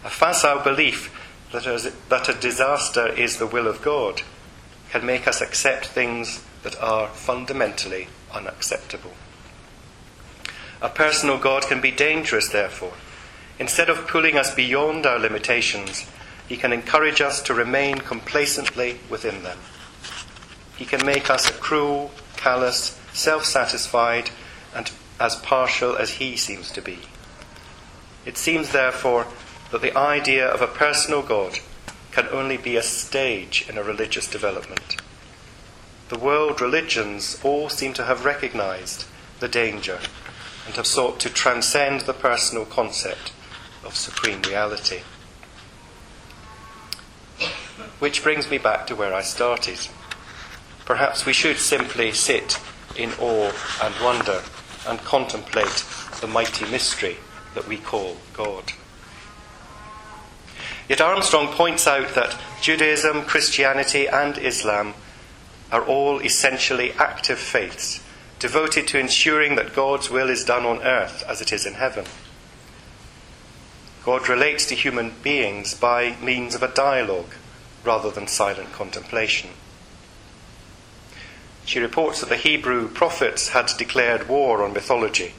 [0.04, 1.10] A facile belief
[1.52, 4.22] that a, disaster is the will of God
[4.90, 9.12] can make us accept things that are fundamentally unacceptable.
[10.82, 12.92] A personal God can be dangerous, therefore.
[13.58, 16.06] Instead of pulling us beyond our limitations,
[16.48, 19.58] he can encourage us to remain complacently within them.
[20.76, 24.30] He can make us cruel, callous, self satisfied,
[24.74, 26.98] and as partial as he seems to be.
[28.26, 29.26] It seems, therefore,
[29.70, 31.58] that the idea of a personal God
[32.12, 34.96] can only be a stage in a religious development.
[36.08, 39.06] The world religions all seem to have recognized
[39.40, 40.00] the danger
[40.66, 43.32] and have sought to transcend the personal concept
[43.84, 45.00] of supreme reality.
[47.98, 49.88] Which brings me back to where I started.
[50.84, 52.60] Perhaps we should simply sit
[52.96, 53.52] in awe
[53.82, 54.42] and wonder
[54.86, 55.84] and contemplate
[56.20, 57.16] the mighty mystery
[57.54, 58.72] that we call God.
[60.88, 64.94] Yet Armstrong points out that Judaism, Christianity, and Islam
[65.72, 68.00] are all essentially active faiths
[68.38, 72.04] devoted to ensuring that God's will is done on earth as it is in heaven.
[74.04, 77.34] God relates to human beings by means of a dialogue
[77.84, 79.50] rather than silent contemplation.
[81.64, 85.34] She reports that the Hebrew prophets had declared war on mythology.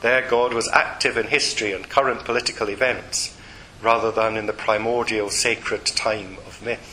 [0.00, 3.36] Their God was active in history and current political events
[3.80, 6.91] rather than in the primordial sacred time of myth.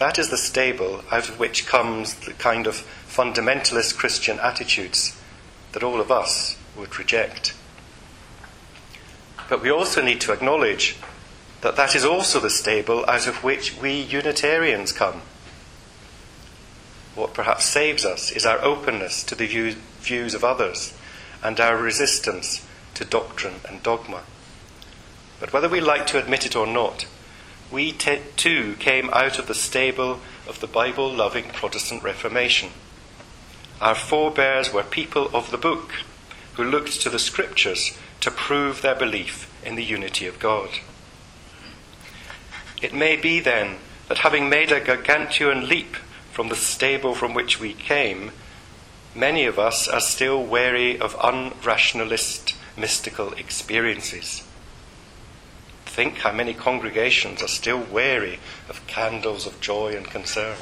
[0.00, 5.14] That is the stable out of which comes the kind of fundamentalist Christian attitudes
[5.72, 7.54] that all of us would reject.
[9.50, 10.96] But we also need to acknowledge
[11.60, 15.20] that that is also the stable out of which we Unitarians come.
[17.14, 20.94] What perhaps saves us is our openness to the view, views of others
[21.42, 24.22] and our resistance to doctrine and dogma.
[25.40, 27.04] But whether we like to admit it or not,
[27.70, 32.70] we too came out of the stable of the Bible loving Protestant Reformation.
[33.80, 35.92] Our forebears were people of the book
[36.54, 40.68] who looked to the scriptures to prove their belief in the unity of God.
[42.82, 43.76] It may be then
[44.08, 45.96] that having made a gargantuan leap
[46.32, 48.32] from the stable from which we came,
[49.14, 54.42] many of us are still wary of unrationalist mystical experiences.
[55.90, 58.38] Think how many congregations are still wary
[58.68, 60.56] of candles of joy and concern.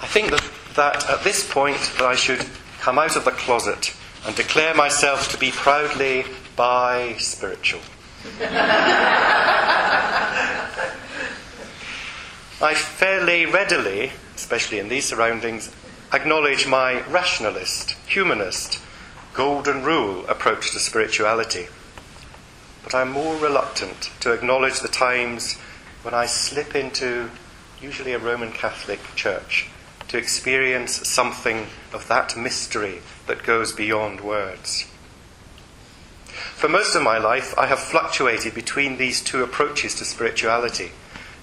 [0.00, 0.44] I think that,
[0.74, 2.44] that at this point that I should
[2.80, 3.94] come out of the closet
[4.26, 6.24] and declare myself to be proudly
[6.56, 7.80] bi spiritual.
[12.60, 15.72] I fairly readily, especially in these surroundings,
[16.12, 18.80] acknowledge my rationalist, humanist,
[19.34, 21.66] golden rule approach to spirituality.
[22.84, 25.58] But I'm more reluctant to acknowledge the times
[26.02, 27.30] when I slip into,
[27.80, 29.68] usually a Roman Catholic church,
[30.08, 34.86] to experience something of that mystery that goes beyond words.
[36.26, 40.92] For most of my life, I have fluctuated between these two approaches to spirituality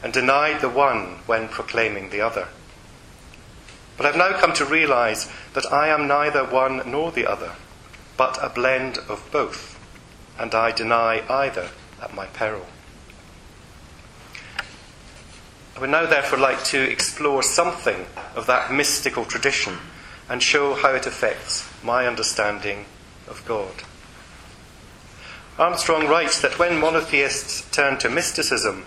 [0.04, 2.50] and denied the one when proclaiming the other.
[3.98, 7.54] But I've now come to realize that I am neither one nor the other,
[8.20, 9.80] but a blend of both,
[10.38, 11.70] and I deny either
[12.02, 12.66] at my peril.
[15.74, 19.78] I would now therefore like to explore something of that mystical tradition
[20.28, 22.88] and show how it affects my understanding
[23.26, 23.72] of God.
[25.58, 28.84] Armstrong writes that when monotheists turned to mysticism,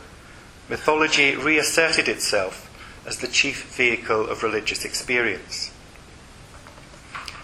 [0.69, 2.69] mythology reasserted itself
[3.07, 5.72] as the chief vehicle of religious experience.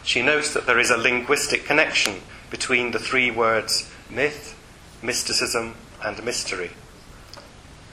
[0.09, 4.59] She notes that there is a linguistic connection between the three words myth,
[5.03, 6.71] mysticism, and mystery.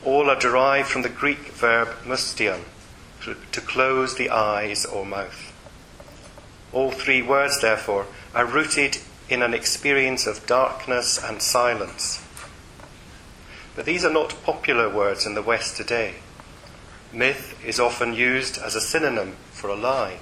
[0.05, 2.61] All are derived from the Greek verb musteion,
[3.51, 5.51] to close the eyes or mouth.
[6.71, 12.21] All three words, therefore, are rooted in an experience of darkness and silence
[13.75, 16.15] but these are not popular words in the West today.
[17.11, 20.19] Myth is often used as a synonym for a lie.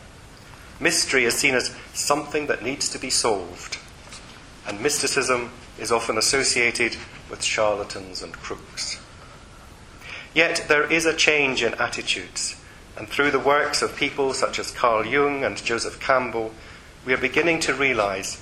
[0.79, 3.77] Mystery is seen as something that needs to be solved,
[4.67, 6.97] and mysticism is often associated
[7.29, 8.99] with charlatans and crooks.
[10.33, 12.55] Yet there is a change in attitudes,
[12.97, 16.53] and through the works of people such as Carl Jung and Joseph Campbell,
[17.05, 18.41] we are beginning to realize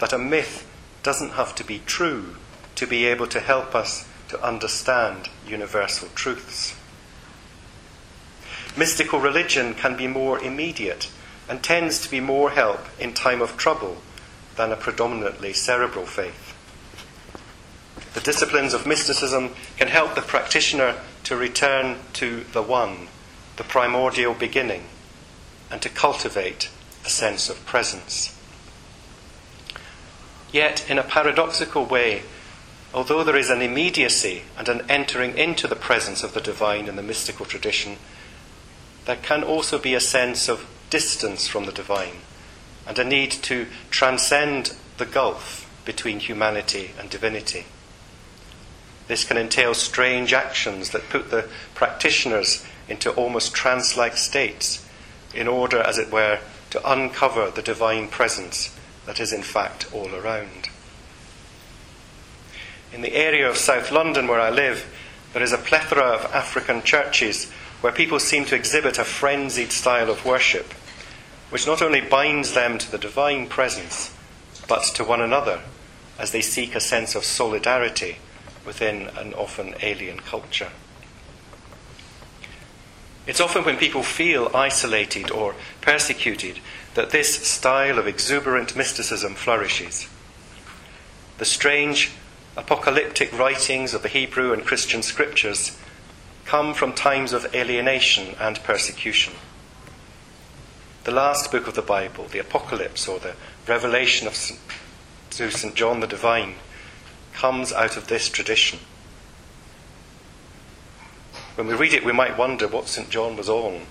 [0.00, 0.66] that a myth
[1.02, 2.36] doesn't have to be true
[2.74, 6.74] to be able to help us to understand universal truths.
[8.76, 11.10] Mystical religion can be more immediate
[11.48, 13.98] and tends to be more help in time of trouble
[14.56, 16.54] than a predominantly cerebral faith.
[18.14, 23.08] The disciplines of mysticism can help the practitioner to return to the One,
[23.56, 24.84] the primordial beginning,
[25.70, 26.70] and to cultivate
[27.04, 28.32] a sense of presence.
[30.52, 32.22] Yet, in a paradoxical way,
[32.94, 36.96] although there is an immediacy and an entering into the presence of the divine in
[36.96, 37.96] the mystical tradition,
[39.04, 42.22] there can also be a sense of distance from the divine
[42.86, 47.64] and a need to transcend the gulf between humanity and divinity.
[49.08, 54.84] This can entail strange actions that put the practitioners into almost trance like states
[55.34, 58.76] in order, as it were, to uncover the divine presence
[59.06, 60.68] that is in fact all around.
[62.92, 64.86] In the area of South London where I live,
[65.32, 67.52] there is a plethora of African churches
[67.86, 70.72] where people seem to exhibit a frenzied style of worship,
[71.50, 74.12] which not only binds them to the divine presence,
[74.66, 75.60] but to one another
[76.18, 78.16] as they seek a sense of solidarity
[78.66, 80.72] within an often alien culture.
[83.24, 86.58] It's often when people feel isolated or persecuted
[86.94, 90.08] that this style of exuberant mysticism flourishes.
[91.38, 92.10] The strange
[92.56, 95.78] apocalyptic writings of the Hebrew and Christian scriptures
[96.46, 99.34] come from times of alienation and persecution.
[101.04, 103.34] The last book of the Bible, the Apocalypse or the
[103.66, 104.60] Revelation of St.
[105.30, 105.74] to St.
[105.74, 106.54] John the Divine,
[107.32, 108.78] comes out of this tradition.
[111.56, 113.10] When we read it, we might wonder what St.
[113.10, 113.82] John was on.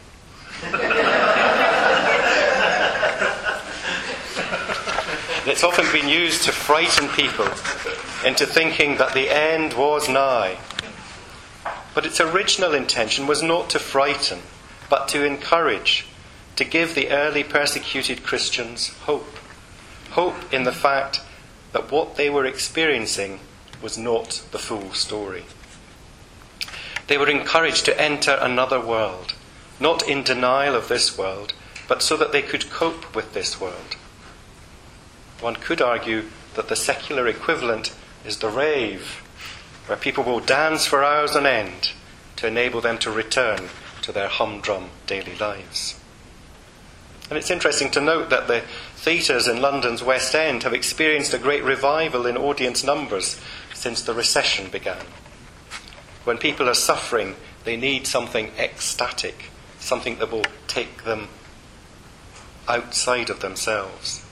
[5.45, 7.47] it's often been used to frighten people
[8.25, 10.57] into thinking that the end was nigh.
[11.95, 14.41] But its original intention was not to frighten,
[14.89, 16.05] but to encourage,
[16.57, 19.37] to give the early persecuted Christians hope.
[20.11, 21.21] Hope in the fact
[21.71, 23.39] that what they were experiencing
[23.81, 25.45] was not the full story.
[27.07, 29.33] They were encouraged to enter another world,
[29.79, 31.53] not in denial of this world,
[31.87, 33.95] but so that they could cope with this world.
[35.39, 36.25] One could argue
[36.55, 37.93] that the secular equivalent
[38.25, 39.21] is the rave,
[39.87, 41.91] where people will dance for hours on end
[42.37, 43.69] to enable them to return
[44.01, 45.99] to their humdrum daily lives.
[47.29, 48.61] And it's interesting to note that the
[48.95, 53.39] theatres in London's West End have experienced a great revival in audience numbers
[53.73, 55.05] since the recession began.
[56.23, 61.27] When people are suffering, they need something ecstatic, something that will take them
[62.67, 64.24] outside of themselves.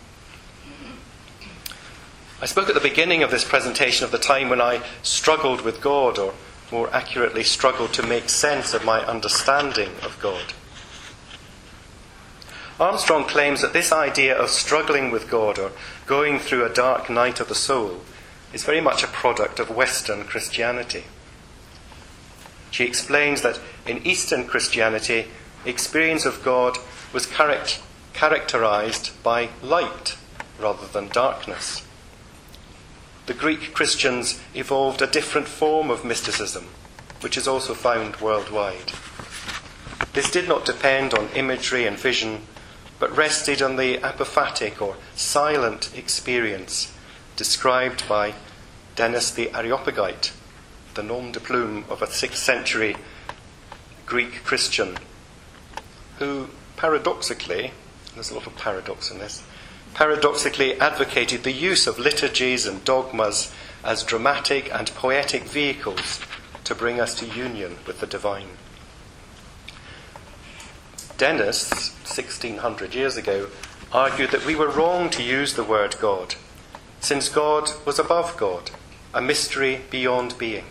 [2.41, 5.81] I spoke at the beginning of this presentation of the time when I struggled with
[5.81, 6.33] God, or
[6.71, 10.53] more accurately, struggled to make sense of my understanding of God.
[12.79, 15.71] Armstrong claims that this idea of struggling with God or
[16.05, 18.01] going through a dark night of the soul
[18.51, 21.05] is very much a product of Western Christianity.
[22.71, 25.27] She explains that in Eastern Christianity,
[25.65, 26.77] experience of God
[27.13, 27.79] was charac-
[28.13, 30.17] characterized by light
[30.59, 31.82] rather than darkness
[33.25, 36.67] the Greek Christians evolved a different form of mysticism,
[37.21, 38.91] which is also found worldwide.
[40.13, 42.41] This did not depend on imagery and vision,
[42.99, 46.93] but rested on the apophatic or silent experience
[47.35, 48.33] described by
[48.95, 50.33] Denis the Areopagite,
[50.93, 52.95] the nom de plume of a 6th century
[54.05, 54.97] Greek Christian,
[56.19, 57.71] who paradoxically,
[58.13, 59.43] there's a lot of paradox in this,
[59.93, 66.19] paradoxically advocated the use of liturgies and dogmas as dramatic and poetic vehicles
[66.63, 68.47] to bring us to union with the divine.
[71.17, 71.69] Denis,
[72.05, 73.47] 1600 years ago,
[73.91, 76.35] argued that we were wrong to use the word God,
[76.99, 78.71] since God was above God,
[79.13, 80.65] a mystery beyond being.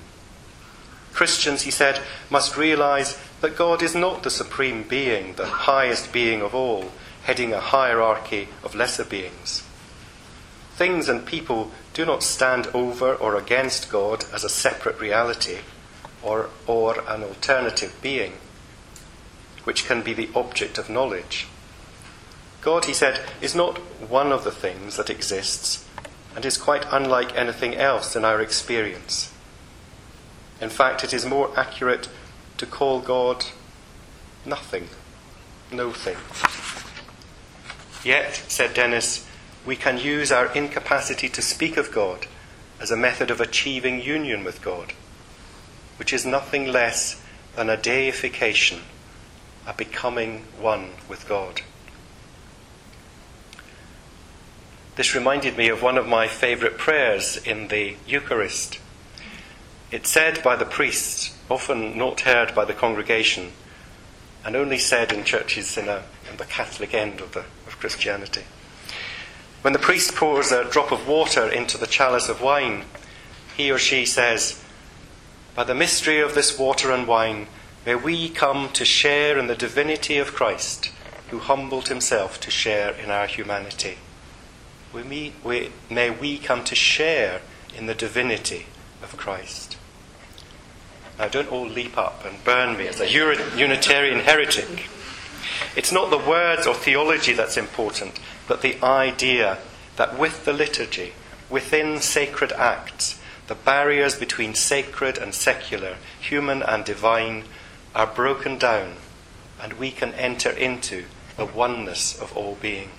[1.12, 2.00] Christians, he said,
[2.30, 6.90] must realize that God is not the supreme being, the highest being of all,
[7.24, 9.62] heading a hierarchy of lesser beings.
[10.74, 15.58] Things and people do not stand over or against God as a separate reality
[16.22, 18.32] or, or an alternative being,
[19.64, 21.46] which can be the object of knowledge.
[22.62, 25.84] God, he said, is not one of the things that exists
[26.34, 29.32] and is quite unlike anything else in our experience.
[30.60, 32.08] In fact, it is more accurate
[32.58, 33.44] to call God
[34.46, 34.88] nothing,
[35.72, 36.16] no thing.
[38.04, 39.26] Yet, said Dennis,
[39.64, 42.26] we can use our incapacity to speak of God
[42.80, 44.92] as a method of achieving union with God,
[45.98, 47.22] which is nothing less
[47.54, 48.80] than a deification,
[49.66, 51.62] a becoming one with God.
[54.96, 58.78] This reminded me of one of my favourite prayers in the Eucharist.
[59.90, 63.52] It's said by the priest, often not heard by the congregation,
[64.44, 67.44] and only said in churches in, a, in the Catholic end of, the,
[67.82, 68.44] Christianity.
[69.62, 72.84] When the priest pours a drop of water into the chalice of wine,
[73.56, 74.62] he or she says,
[75.56, 77.48] By the mystery of this water and wine,
[77.84, 80.92] may we come to share in the divinity of Christ,
[81.30, 83.98] who humbled himself to share in our humanity.
[84.92, 87.40] We, we, may we come to share
[87.76, 88.66] in the divinity
[89.02, 89.76] of Christ.
[91.18, 94.88] Now, don't all leap up and burn me as a Unitarian heretic.
[95.74, 99.58] It's not the words or theology that's important, but the idea
[99.96, 101.12] that with the liturgy,
[101.48, 107.44] within sacred acts, the barriers between sacred and secular, human and divine,
[107.94, 108.96] are broken down,
[109.60, 111.04] and we can enter into
[111.36, 112.90] the oneness of all being.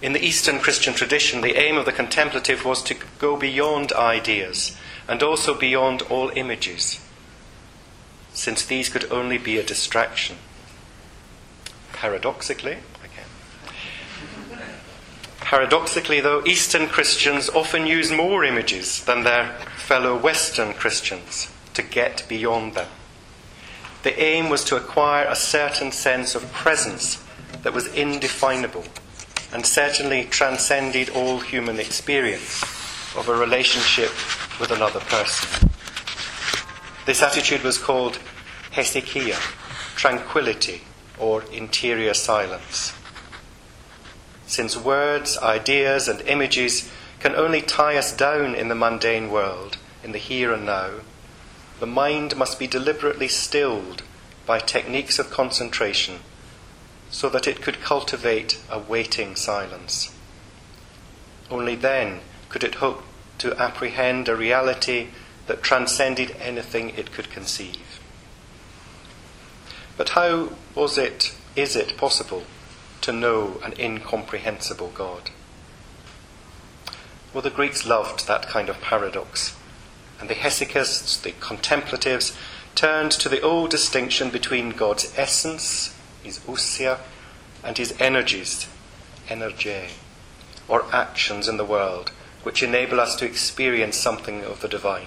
[0.00, 4.76] In the Eastern Christian tradition, the aim of the contemplative was to go beyond ideas
[5.08, 7.00] and also beyond all images,
[8.34, 10.36] since these could only be a distraction.
[11.92, 14.60] Paradoxically, again,
[15.40, 22.24] paradoxically, though, Eastern Christians often use more images than their fellow Western Christians to get
[22.28, 22.88] beyond them.
[24.02, 27.24] The aim was to acquire a certain sense of presence
[27.62, 28.84] that was indefinable
[29.52, 32.62] and certainly transcended all human experience
[33.16, 34.10] of a relationship
[34.60, 35.70] with another person.
[37.06, 38.18] This attitude was called
[38.72, 39.36] hesychia,
[39.94, 40.82] tranquility,
[41.18, 42.94] or interior silence.
[44.46, 46.90] Since words, ideas, and images
[47.20, 50.90] can only tie us down in the mundane world, in the here and now,
[51.78, 54.02] the mind must be deliberately stilled
[54.46, 56.20] by techniques of concentration
[57.10, 60.14] so that it could cultivate a waiting silence.
[61.50, 63.02] Only then could it hope
[63.38, 65.08] to apprehend a reality
[65.46, 68.00] that transcended anything it could conceive.
[69.96, 72.44] But how was it, is it possible
[73.02, 75.30] to know an incomprehensible God?
[77.32, 79.56] Well, the Greeks loved that kind of paradox,
[80.20, 82.36] and the hesychists, the contemplatives,
[82.74, 87.00] turned to the old distinction between God's essence, his ousia,
[87.62, 88.68] and his energies,
[89.28, 89.88] energy,
[90.68, 92.10] or actions in the world,
[92.42, 95.06] which enable us to experience something of the divine.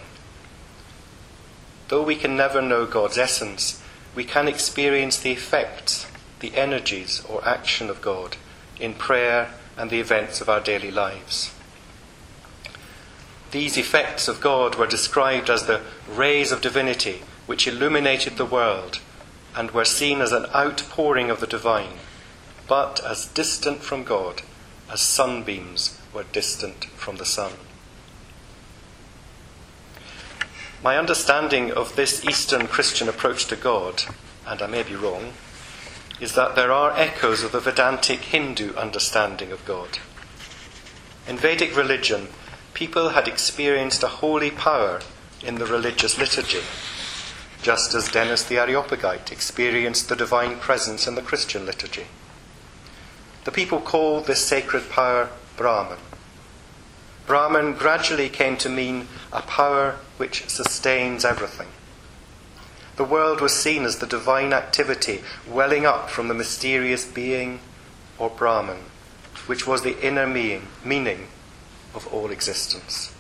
[1.88, 3.82] Though we can never know God's essence,
[4.14, 6.08] we can experience the effects,
[6.40, 8.36] the energies or action of God
[8.80, 11.54] in prayer and the events of our daily lives.
[13.52, 19.00] These effects of God were described as the rays of divinity which illuminated the world
[19.56, 21.94] and were seen as an outpouring of the divine,
[22.68, 24.42] but as distant from God
[24.92, 27.54] as sunbeams were distant from the sun.
[30.84, 34.04] My understanding of this Eastern Christian approach to God,
[34.46, 35.34] and I may be wrong,
[36.20, 40.00] is that there are echoes of the Vedantic Hindu understanding of God.
[41.28, 42.28] In Vedic religion,
[42.74, 45.02] people had experienced a holy power
[45.44, 46.62] in the religious liturgy,
[47.62, 52.06] just as Dennis the Areopagite experienced the divine presence in the Christian liturgy.
[53.46, 56.00] The people called this sacred power Brahman.
[57.28, 61.68] Brahman gradually came to mean a power which sustains everything.
[62.96, 67.60] The world was seen as the divine activity welling up from the mysterious being
[68.18, 68.86] or Brahman,
[69.46, 71.28] which was the inner meaning, meaning
[71.94, 73.14] of all existence.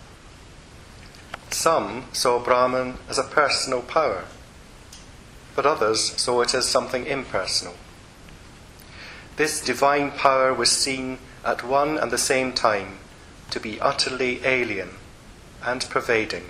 [1.49, 4.23] Some saw Brahman as a personal power,
[5.53, 7.75] but others saw it as something impersonal.
[9.35, 12.99] This divine power was seen at one and the same time
[13.51, 14.91] to be utterly alien
[15.63, 16.45] and pervading,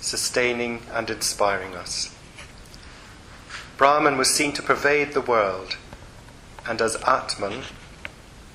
[0.00, 2.14] sustaining and inspiring us.
[3.76, 5.76] Brahman was seen to pervade the world,
[6.66, 7.62] and as Atman,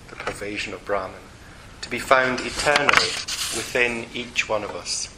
[0.09, 1.21] the pervasion of Brahman,
[1.81, 3.11] to be found eternally
[3.55, 5.15] within each one of us.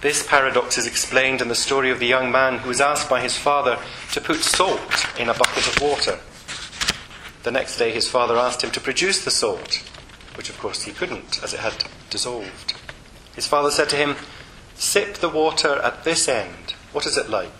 [0.00, 3.20] This paradox is explained in the story of the young man who was asked by
[3.20, 3.78] his father
[4.12, 6.18] to put salt in a bucket of water.
[7.42, 9.82] The next day, his father asked him to produce the salt,
[10.36, 12.74] which of course he couldn't, as it had dissolved.
[13.34, 14.16] His father said to him,
[14.76, 16.74] Sip the water at this end.
[16.92, 17.52] What is it like?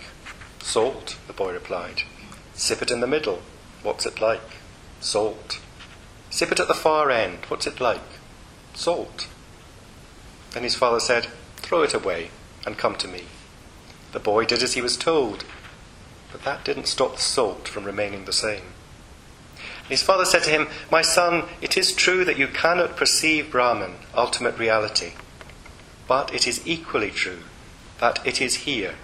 [0.60, 2.02] Salt, the boy replied.
[2.54, 3.42] Sip it in the middle.
[3.82, 4.58] What's it like?
[5.00, 5.60] Salt.
[6.30, 7.38] Sip it at the far end.
[7.48, 8.00] What's it like?
[8.74, 9.26] Salt.
[10.52, 11.26] Then his father said,
[11.56, 12.30] Throw it away
[12.64, 13.24] and come to me.
[14.12, 15.44] The boy did as he was told,
[16.30, 18.74] but that didn't stop the salt from remaining the same.
[19.88, 23.96] His father said to him, My son, it is true that you cannot perceive Brahman,
[24.14, 25.12] ultimate reality,
[26.06, 27.40] but it is equally true
[27.98, 28.94] that it is here,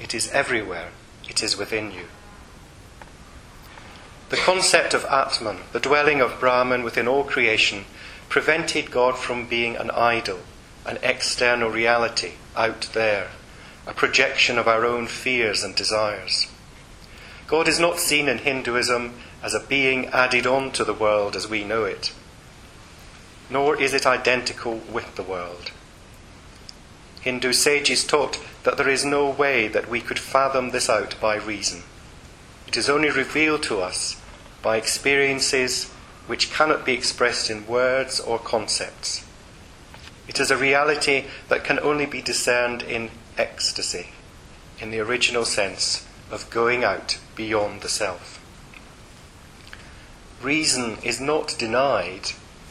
[0.00, 0.90] it is everywhere,
[1.28, 2.06] it is within you.
[4.30, 7.84] The concept of Atman, the dwelling of Brahman within all creation,
[8.28, 10.40] prevented God from being an idol,
[10.84, 13.28] an external reality out there,
[13.86, 16.46] a projection of our own fears and desires.
[17.46, 21.48] God is not seen in Hinduism as a being added on to the world as
[21.48, 22.12] we know it,
[23.50, 25.70] nor is it identical with the world.
[27.20, 31.36] Hindu sages taught that there is no way that we could fathom this out by
[31.36, 31.82] reason.
[32.66, 34.20] It is only revealed to us
[34.62, 35.90] by experiences
[36.26, 39.24] which cannot be expressed in words or concepts.
[40.28, 44.08] It is a reality that can only be discerned in ecstasy,
[44.78, 48.37] in the original sense of going out beyond the self.
[50.42, 52.30] Reason is not denied,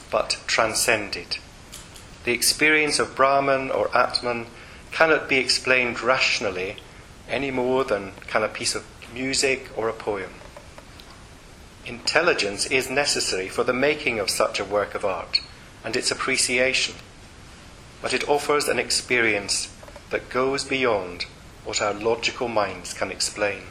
[0.09, 1.38] but transcended.
[2.24, 4.47] The experience of Brahman or Atman
[4.91, 6.78] cannot be explained rationally
[7.30, 10.32] any more than can a piece of music or a poem.
[11.86, 15.39] Intelligence is necessary for the making of such a work of art
[15.84, 16.95] and its appreciation,
[18.01, 19.74] but it offers an experience
[20.09, 21.26] that goes beyond
[21.65, 23.63] what our logical minds can explain.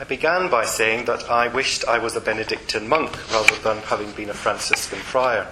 [0.00, 4.12] I began by saying that I wished I was a Benedictine monk rather than having
[4.12, 5.48] been a Franciscan friar.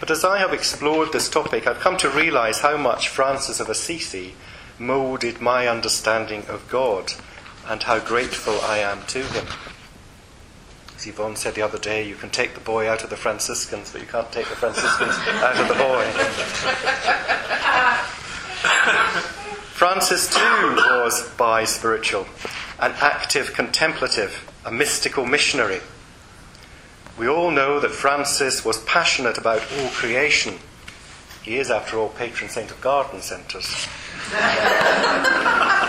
[0.00, 3.68] But as I have explored this topic, I've come to realize how much Francis of
[3.68, 4.36] Assisi
[4.78, 7.12] moulded my understanding of God
[7.66, 9.46] and how grateful I am to him.
[10.96, 13.92] As Yvonne said the other day, you can take the boy out of the Franciscans,
[13.92, 16.04] but you can't take the Franciscans out of the boy.
[19.74, 22.26] Francis, too, was bi spiritual,
[22.78, 25.80] an active contemplative, a mystical missionary.
[27.18, 30.58] We all know that Francis was passionate about all creation.
[31.42, 33.88] He is, after all, patron saint of garden centres.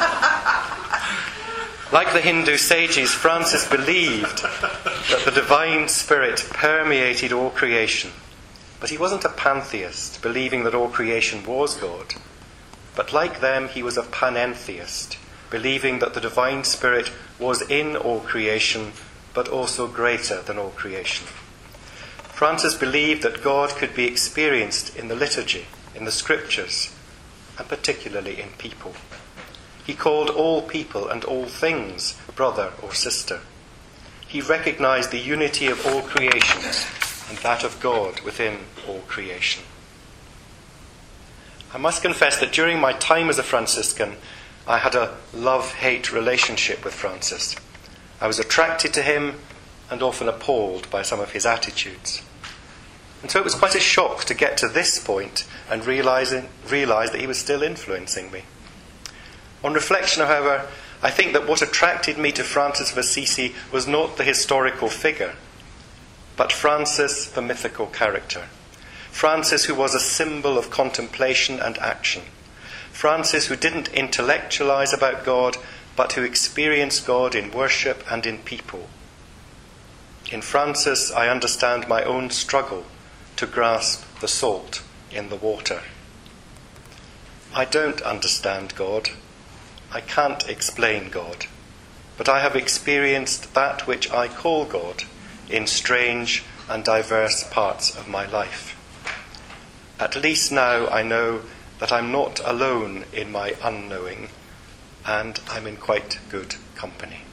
[1.91, 8.11] Like the Hindu sages, Francis believed that the divine spirit permeated all creation.
[8.79, 12.13] But he wasn't a pantheist, believing that all creation was God.
[12.95, 15.17] But like them, he was a panentheist,
[15.49, 18.93] believing that the divine spirit was in all creation,
[19.33, 21.25] but also greater than all creation.
[22.21, 26.95] Francis believed that God could be experienced in the liturgy, in the scriptures,
[27.57, 28.93] and particularly in people.
[29.85, 33.41] He called all people and all things brother or sister.
[34.27, 36.85] He recognized the unity of all creations
[37.27, 39.63] and that of God within all creation.
[41.73, 44.15] I must confess that during my time as a Franciscan,
[44.67, 47.55] I had a love hate relationship with Francis.
[48.21, 49.35] I was attracted to him
[49.89, 52.21] and often appalled by some of his attitudes.
[53.21, 57.19] And so it was quite a shock to get to this point and realize that
[57.19, 58.43] he was still influencing me.
[59.63, 60.67] On reflection, however,
[61.01, 65.35] I think that what attracted me to Francis of Assisi was not the historical figure,
[66.37, 68.47] but Francis, the mythical character.
[69.11, 72.23] Francis, who was a symbol of contemplation and action.
[72.99, 75.55] Francis, who didn't intellectualize about God,
[75.95, 78.89] but who experienced God in worship and in people.
[80.29, 82.83] In Francis, I understand my own struggle
[83.37, 85.83] to grasp the salt in the water.
[87.55, 89.11] I don't understand God.
[89.93, 91.45] I can't explain God,
[92.17, 95.03] but I have experienced that which I call God
[95.49, 98.75] in strange and diverse parts of my life.
[100.01, 101.43] At least now I know
[101.79, 104.29] that I'm not alone in my unknowing,
[105.05, 107.28] and I'm in quite good company.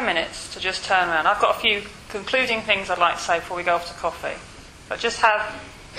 [0.00, 1.26] Ten minutes to just turn around.
[1.26, 3.94] I've got a few concluding things I'd like to say before we go off to
[3.94, 4.38] coffee.
[4.88, 5.42] But just have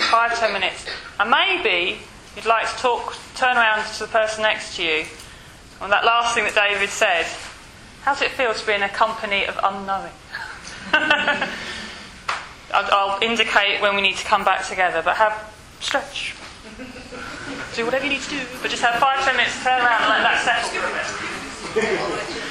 [0.09, 0.87] five, ten minutes.
[1.19, 1.99] And maybe
[2.35, 5.05] you'd like to talk, turn around to the person next to you
[5.79, 7.25] on that last thing that David said.
[8.01, 10.13] How does it feel to be in a company of unknowing?
[12.73, 16.33] I'll indicate when we need to come back together, but have stretch.
[17.75, 20.01] Do whatever you need to do, but just have five, ten minutes, to turn around
[20.01, 22.50] and let that settle for a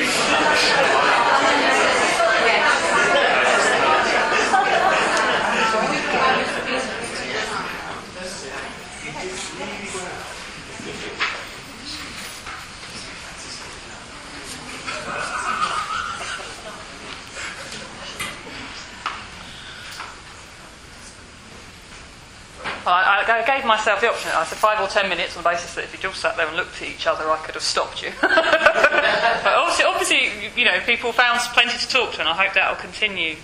[22.85, 24.31] Well, I, I gave myself the option.
[24.33, 26.47] I said five or ten minutes on the basis that if you just sat there
[26.47, 28.11] and looked at each other, I could have stopped you.
[28.21, 32.69] but obviously, obviously, you know, people found plenty to talk to, and I hope that
[32.71, 33.35] will continue.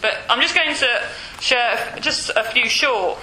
[0.00, 1.02] But I'm just going to
[1.40, 3.18] share just a few short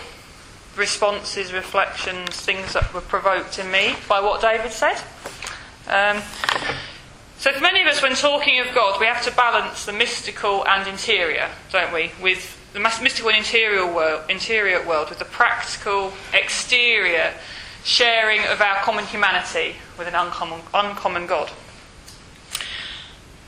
[0.75, 5.01] responses, reflections, things that were provoked in me by what David said.
[5.87, 6.21] Um,
[7.39, 10.65] so, for many of us, when talking of God, we have to balance the mystical
[10.67, 16.11] and interior, don't we, with the mystical and interior world, interior world with the practical
[16.33, 17.33] exterior
[17.83, 21.51] sharing of our common humanity with an uncommon, uncommon God.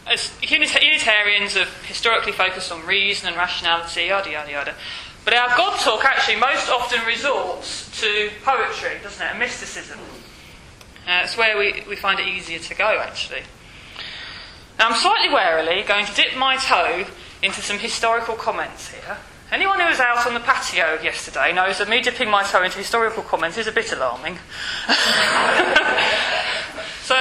[0.06, 4.76] As Unitarians have historically focused on reason and rationality, yada yada yada.
[5.24, 9.32] But our God talk actually most often resorts to poetry, doesn't it?
[9.32, 10.00] And mysticism.
[11.08, 13.42] Uh, it's where we, we find it easier to go, actually.
[14.78, 17.06] Now, I'm slightly warily going to dip my toe
[17.46, 19.18] into some historical comments here.
[19.52, 22.80] Anyone who was out on the patio yesterday knows that me dipping my toe into
[22.80, 24.40] historical comments is a bit alarming.
[27.04, 27.16] so,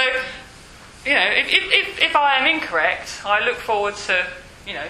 [1.05, 4.25] you know, if, if, if, I am incorrect, I look forward to,
[4.65, 4.85] you know,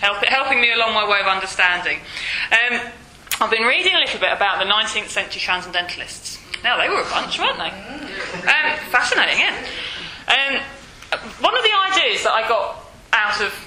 [0.00, 1.98] help, helping me along my way of understanding.
[2.52, 2.80] Um,
[3.40, 6.38] I've been reading a little bit about the 19th century transcendentalists.
[6.62, 7.70] Now, they were a bunch, weren't they?
[7.70, 9.66] Um, fascinating, yeah.
[10.28, 10.60] Um,
[11.40, 13.65] one of the ideas that I got out of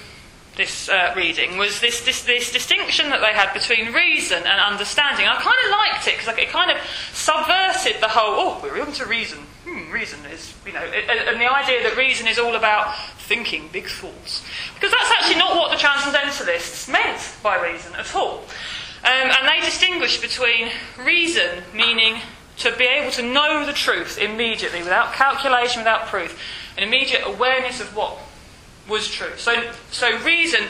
[0.60, 5.26] this uh, reading was this, this, this, distinction that they had between reason and understanding.
[5.26, 6.76] I kind of liked it because it kind of
[7.14, 9.38] subverted the whole, oh, we're into reason.
[9.64, 13.70] Hmm, reason is, you know, it, and the idea that reason is all about thinking
[13.72, 14.44] big thoughts.
[14.74, 18.44] Because that's actually not what the transcendentalists meant by reason at all.
[19.02, 20.68] Um, and they distinguish between
[21.02, 22.20] reason, meaning
[22.58, 26.38] to be able to know the truth immediately, without calculation, without proof,
[26.76, 28.18] an immediate awareness of what
[28.90, 29.32] was true.
[29.36, 30.64] So, so reason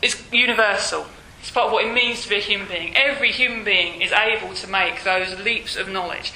[0.00, 1.06] is universal.
[1.40, 2.96] It's part of what it means to be a human being.
[2.96, 6.32] Every human being is able to make those leaps of knowledge.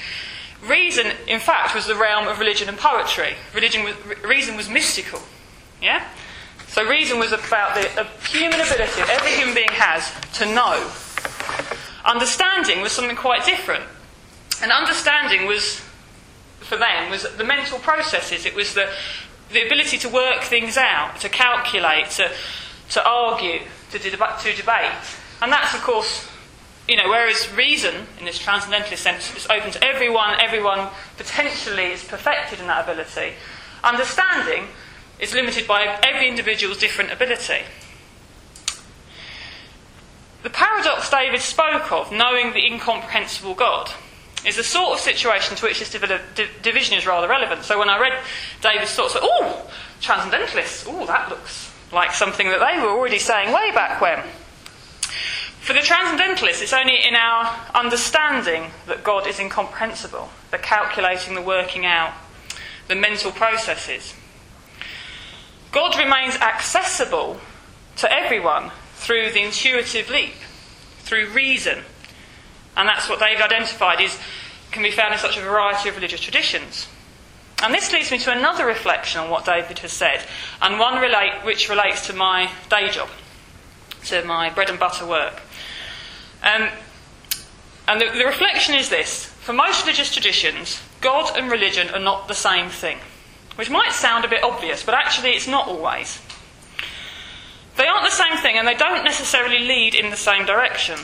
[0.62, 3.34] Reason, in fact, was the realm of religion and poetry.
[3.54, 5.20] Religion was, reason was mystical.
[5.80, 6.06] Yeah?
[6.68, 10.90] So reason was about the human ability that every human being has to know.
[12.04, 13.84] Understanding was something quite different.
[14.62, 15.80] And understanding was,
[16.60, 18.46] for them, was the mental processes.
[18.46, 18.92] It was the
[19.52, 22.30] the ability to work things out, to calculate, to,
[22.90, 24.92] to argue, to, to debate.
[25.42, 26.28] And that's, of course,
[26.88, 32.04] you know, whereas reason, in this transcendentalist sense, is open to everyone, everyone potentially is
[32.04, 33.34] perfected in that ability.
[33.82, 34.66] Understanding
[35.18, 37.62] is limited by every individual's different ability.
[40.42, 43.90] The paradox David spoke of, knowing the incomprehensible God,
[44.46, 45.90] is the sort of situation to which this
[46.62, 47.64] division is rather relevant.
[47.64, 48.18] So when I read
[48.62, 49.70] David's thoughts, oh,
[50.00, 54.22] transcendentalists, oh, that looks like something that they were already saying way back when.
[55.60, 61.42] For the transcendentalists, it's only in our understanding that God is incomprehensible, the calculating, the
[61.42, 62.14] working out,
[62.88, 64.14] the mental processes.
[65.70, 67.40] God remains accessible
[67.96, 70.34] to everyone through the intuitive leap,
[71.00, 71.84] through reason,
[72.76, 74.18] and that's what they've identified is
[74.70, 76.86] can be found in such a variety of religious traditions.
[77.62, 80.24] And this leads me to another reflection on what David has said,
[80.62, 83.08] and one relate, which relates to my day job,
[84.06, 85.42] to my bread and butter work.
[86.42, 86.68] Um,
[87.86, 92.28] and the, the reflection is this for most religious traditions, God and religion are not
[92.28, 92.98] the same thing,
[93.56, 96.20] which might sound a bit obvious, but actually it's not always.
[97.76, 100.98] They aren't the same thing, and they don't necessarily lead in the same direction.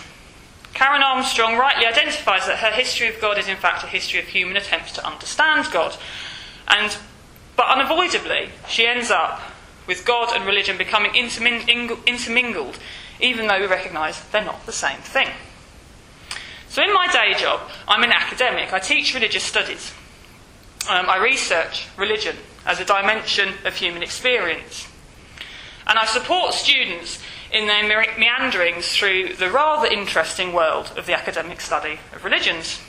[0.77, 4.27] Karen Armstrong rightly identifies that her history of God is in fact a history of
[4.27, 5.97] human attempts to understand God.
[6.68, 6.95] And,
[7.57, 9.41] but unavoidably, she ends up
[9.87, 12.79] with God and religion becoming intermingled
[13.18, 15.29] even though we recognise they're not the same thing.
[16.68, 18.74] So, in my day job, I'm an academic.
[18.74, 19.95] I teach religious studies.
[20.91, 24.89] Um, I research religion as a dimension of human experience.
[25.87, 27.18] And I support students
[27.57, 32.80] in their meanderings through the rather interesting world of the academic study of religions.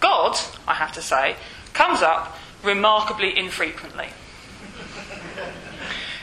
[0.00, 0.36] God,
[0.66, 1.36] I have to say,
[1.72, 4.08] comes up remarkably infrequently.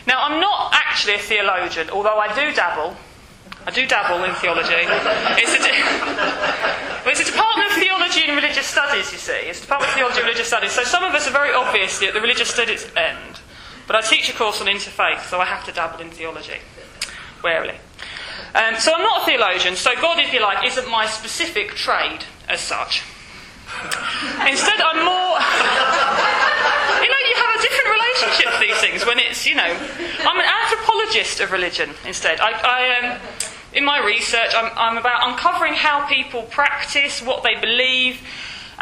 [0.06, 2.98] Now, I'm not actually a theologian, although I do dabble.
[3.66, 4.76] I do dabble in theology.
[4.76, 5.60] It's a,
[7.06, 9.48] well, it's a Department of Theology and Religious Studies, you see.
[9.48, 10.74] It's a Department of Theology and Religious Studies.
[10.74, 13.40] So some of us are very obviously at the religious studies end.
[13.88, 16.60] But I teach a course on interfaith, so I have to dabble in theology,
[17.44, 17.76] warily.
[18.56, 22.20] Um, so I'm not a theologian, so God, if you like, isn't my specific trade
[22.48, 23.04] as such.
[24.48, 25.34] Instead, I'm more.
[27.02, 29.64] you know, you have a different relationship to these things when it's, you know.
[29.64, 32.40] I'm an anthropologist of religion instead.
[32.40, 33.22] I, I um,
[33.74, 38.22] in my research, I'm, I'm about uncovering how people practice, what they believe,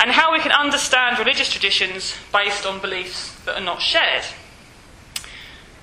[0.02, 4.24] and how we can understand religious traditions based on beliefs that are not shared.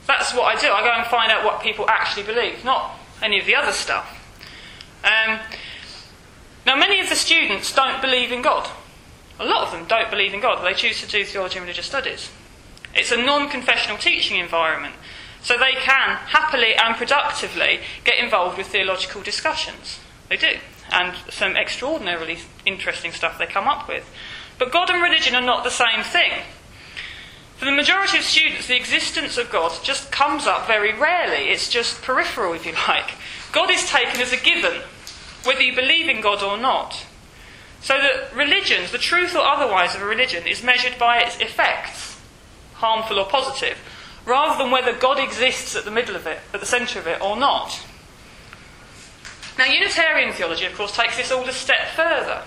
[0.08, 0.72] That's what I do.
[0.72, 4.14] I go and find out what people actually believe, not any of the other stuff.
[5.04, 5.38] Um,
[6.66, 8.68] now, many of the students don't believe in God.
[9.38, 11.86] A lot of them don't believe in God, they choose to do theology and religious
[11.86, 12.30] studies.
[12.94, 14.94] It's a non confessional teaching environment,
[15.42, 20.00] so they can happily and productively get involved with theological discussions.
[20.30, 20.56] They do,
[20.90, 24.10] and some extraordinarily interesting stuff they come up with.
[24.58, 26.32] But God and religion are not the same thing.
[27.58, 31.50] For the majority of students, the existence of God just comes up very rarely.
[31.50, 33.10] It's just peripheral, if you like.
[33.50, 34.80] God is taken as a given,
[35.42, 37.04] whether you believe in God or not.
[37.80, 42.20] So that religions, the truth or otherwise of a religion, is measured by its effects,
[42.74, 43.76] harmful or positive,
[44.24, 47.20] rather than whether God exists at the middle of it, at the centre of it,
[47.20, 47.80] or not.
[49.58, 52.44] Now, Unitarian theology, of course, takes this all a step further.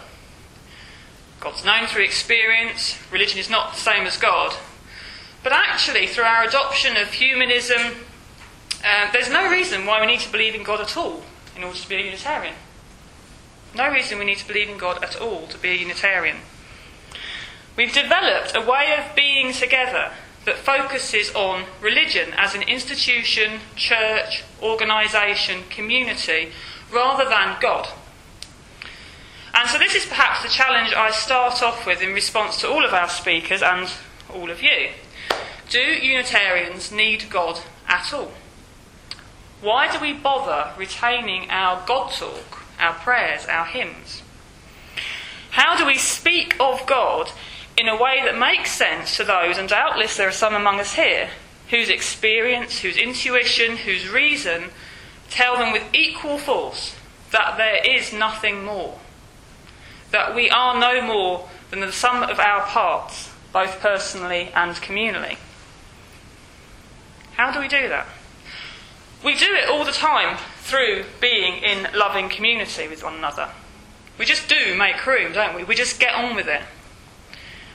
[1.42, 4.56] God's known through experience, religion is not the same as God.
[5.44, 8.06] But actually, through our adoption of humanism,
[8.84, 11.24] uh, there's no reason why we need to believe in God at all
[11.56, 12.56] in order to be a Unitarian.
[13.76, 16.38] No reason we need to believe in God at all to be a Unitarian.
[17.76, 20.12] We've developed a way of being together
[20.46, 26.52] that focuses on religion as an institution, church, organisation, community,
[26.92, 27.88] rather than God.
[29.54, 32.86] And so, this is perhaps the challenge I start off with in response to all
[32.86, 33.90] of our speakers and
[34.34, 34.90] all of you.
[35.72, 38.34] Do Unitarians need God at all?
[39.62, 44.22] Why do we bother retaining our God talk our prayers, our hymns?
[45.52, 47.32] How do we speak of God
[47.78, 50.96] in a way that makes sense to those, and doubtless there are some among us
[50.96, 51.30] here,
[51.70, 54.72] whose experience, whose intuition, whose reason
[55.30, 56.98] tell them with equal force
[57.32, 59.00] that there is nothing more?
[60.12, 65.38] That we are no more than the sum of our parts, both personally and communally.
[67.42, 68.06] How do we do that?
[69.26, 73.50] We do it all the time through being in loving community with one another.
[74.20, 75.64] We just do make room, don't we?
[75.64, 76.62] We just get on with it.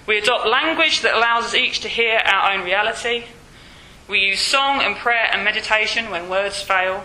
[0.06, 3.24] We adopt language that allows us each to hear our own reality.
[4.08, 7.02] We use song and prayer and meditation when words fail.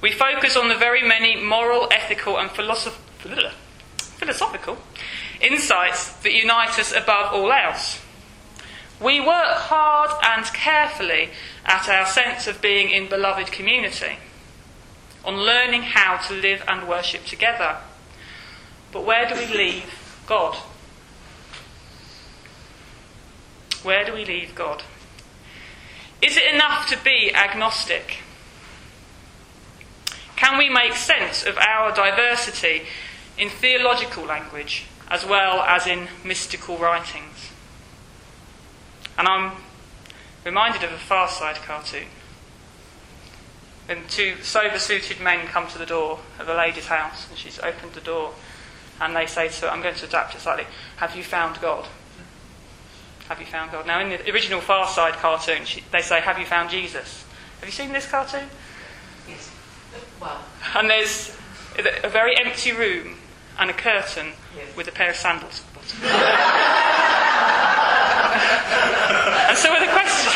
[0.00, 2.98] We focus on the very many moral, ethical, and philosoph-
[4.18, 4.78] philosophical
[5.40, 8.03] insights that unite us above all else.
[9.00, 11.30] We work hard and carefully
[11.64, 14.18] at our sense of being in beloved community
[15.24, 17.78] on learning how to live and worship together.
[18.92, 20.56] But where do we leave God?
[23.82, 24.82] Where do we leave God?
[26.22, 28.18] Is it enough to be agnostic?
[30.36, 32.82] Can we make sense of our diversity
[33.36, 37.33] in theological language as well as in mystical writings?
[39.16, 39.52] And I'm
[40.44, 42.06] reminded of a Far Side cartoon
[43.86, 47.58] when two sober suited men come to the door of a lady's house and she's
[47.58, 48.32] opened the door
[49.00, 51.86] and they say to her, I'm going to adapt it slightly, Have you found God?
[53.28, 53.86] Have you found God?
[53.86, 57.24] Now, in the original Far Side cartoon, she, they say, Have you found Jesus?
[57.60, 58.48] Have you seen this cartoon?
[59.28, 59.50] Yes.
[60.20, 60.40] Wow.
[60.76, 61.36] And there's
[62.02, 63.16] a very empty room
[63.58, 64.76] and a curtain yes.
[64.76, 67.00] with a pair of sandals at the bottom.
[69.48, 70.32] and so, with a question.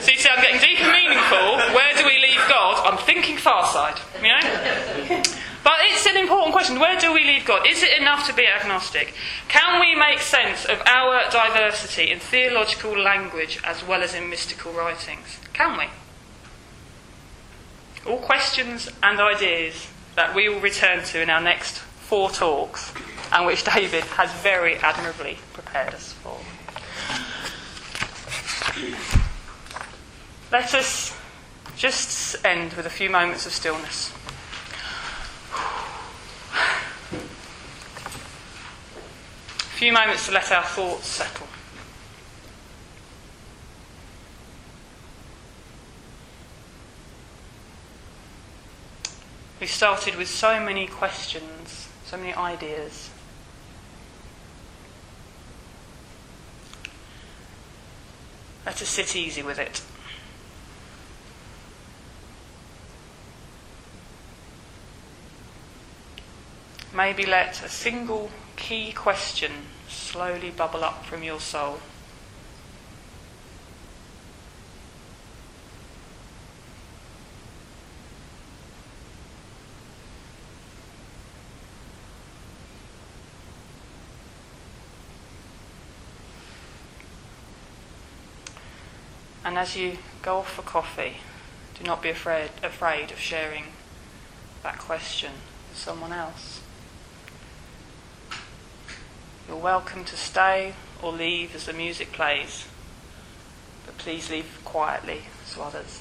[0.00, 1.56] So you see, I'm getting deep and meaningful.
[1.74, 2.84] Where do we leave God?
[2.86, 5.22] I'm thinking far side, you know?
[5.64, 6.78] But it's an important question.
[6.78, 7.66] Where do we leave God?
[7.66, 9.14] Is it enough to be agnostic?
[9.48, 14.72] Can we make sense of our diversity in theological language as well as in mystical
[14.72, 15.38] writings?
[15.54, 15.86] Can we?
[18.10, 22.92] All questions and ideas that we will return to in our next four talks,
[23.32, 26.38] and which David has very admirably prepared us for.
[30.52, 31.16] Let us
[31.76, 34.12] just end with a few moments of stillness.
[39.58, 41.48] A few moments to let our thoughts settle.
[49.60, 53.10] We started with so many questions, so many ideas.
[58.82, 59.82] Us sit easy with it.
[66.92, 69.52] Maybe let a single key question
[69.88, 71.80] slowly bubble up from your soul.
[89.54, 91.18] And as you go off for coffee,
[91.78, 93.66] do not be afraid, afraid of sharing
[94.64, 95.30] that question
[95.68, 96.60] with someone else.
[99.46, 102.66] You're welcome to stay or leave as the music plays,
[103.86, 106.00] but please leave quietly so others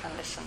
[0.00, 0.44] can listen.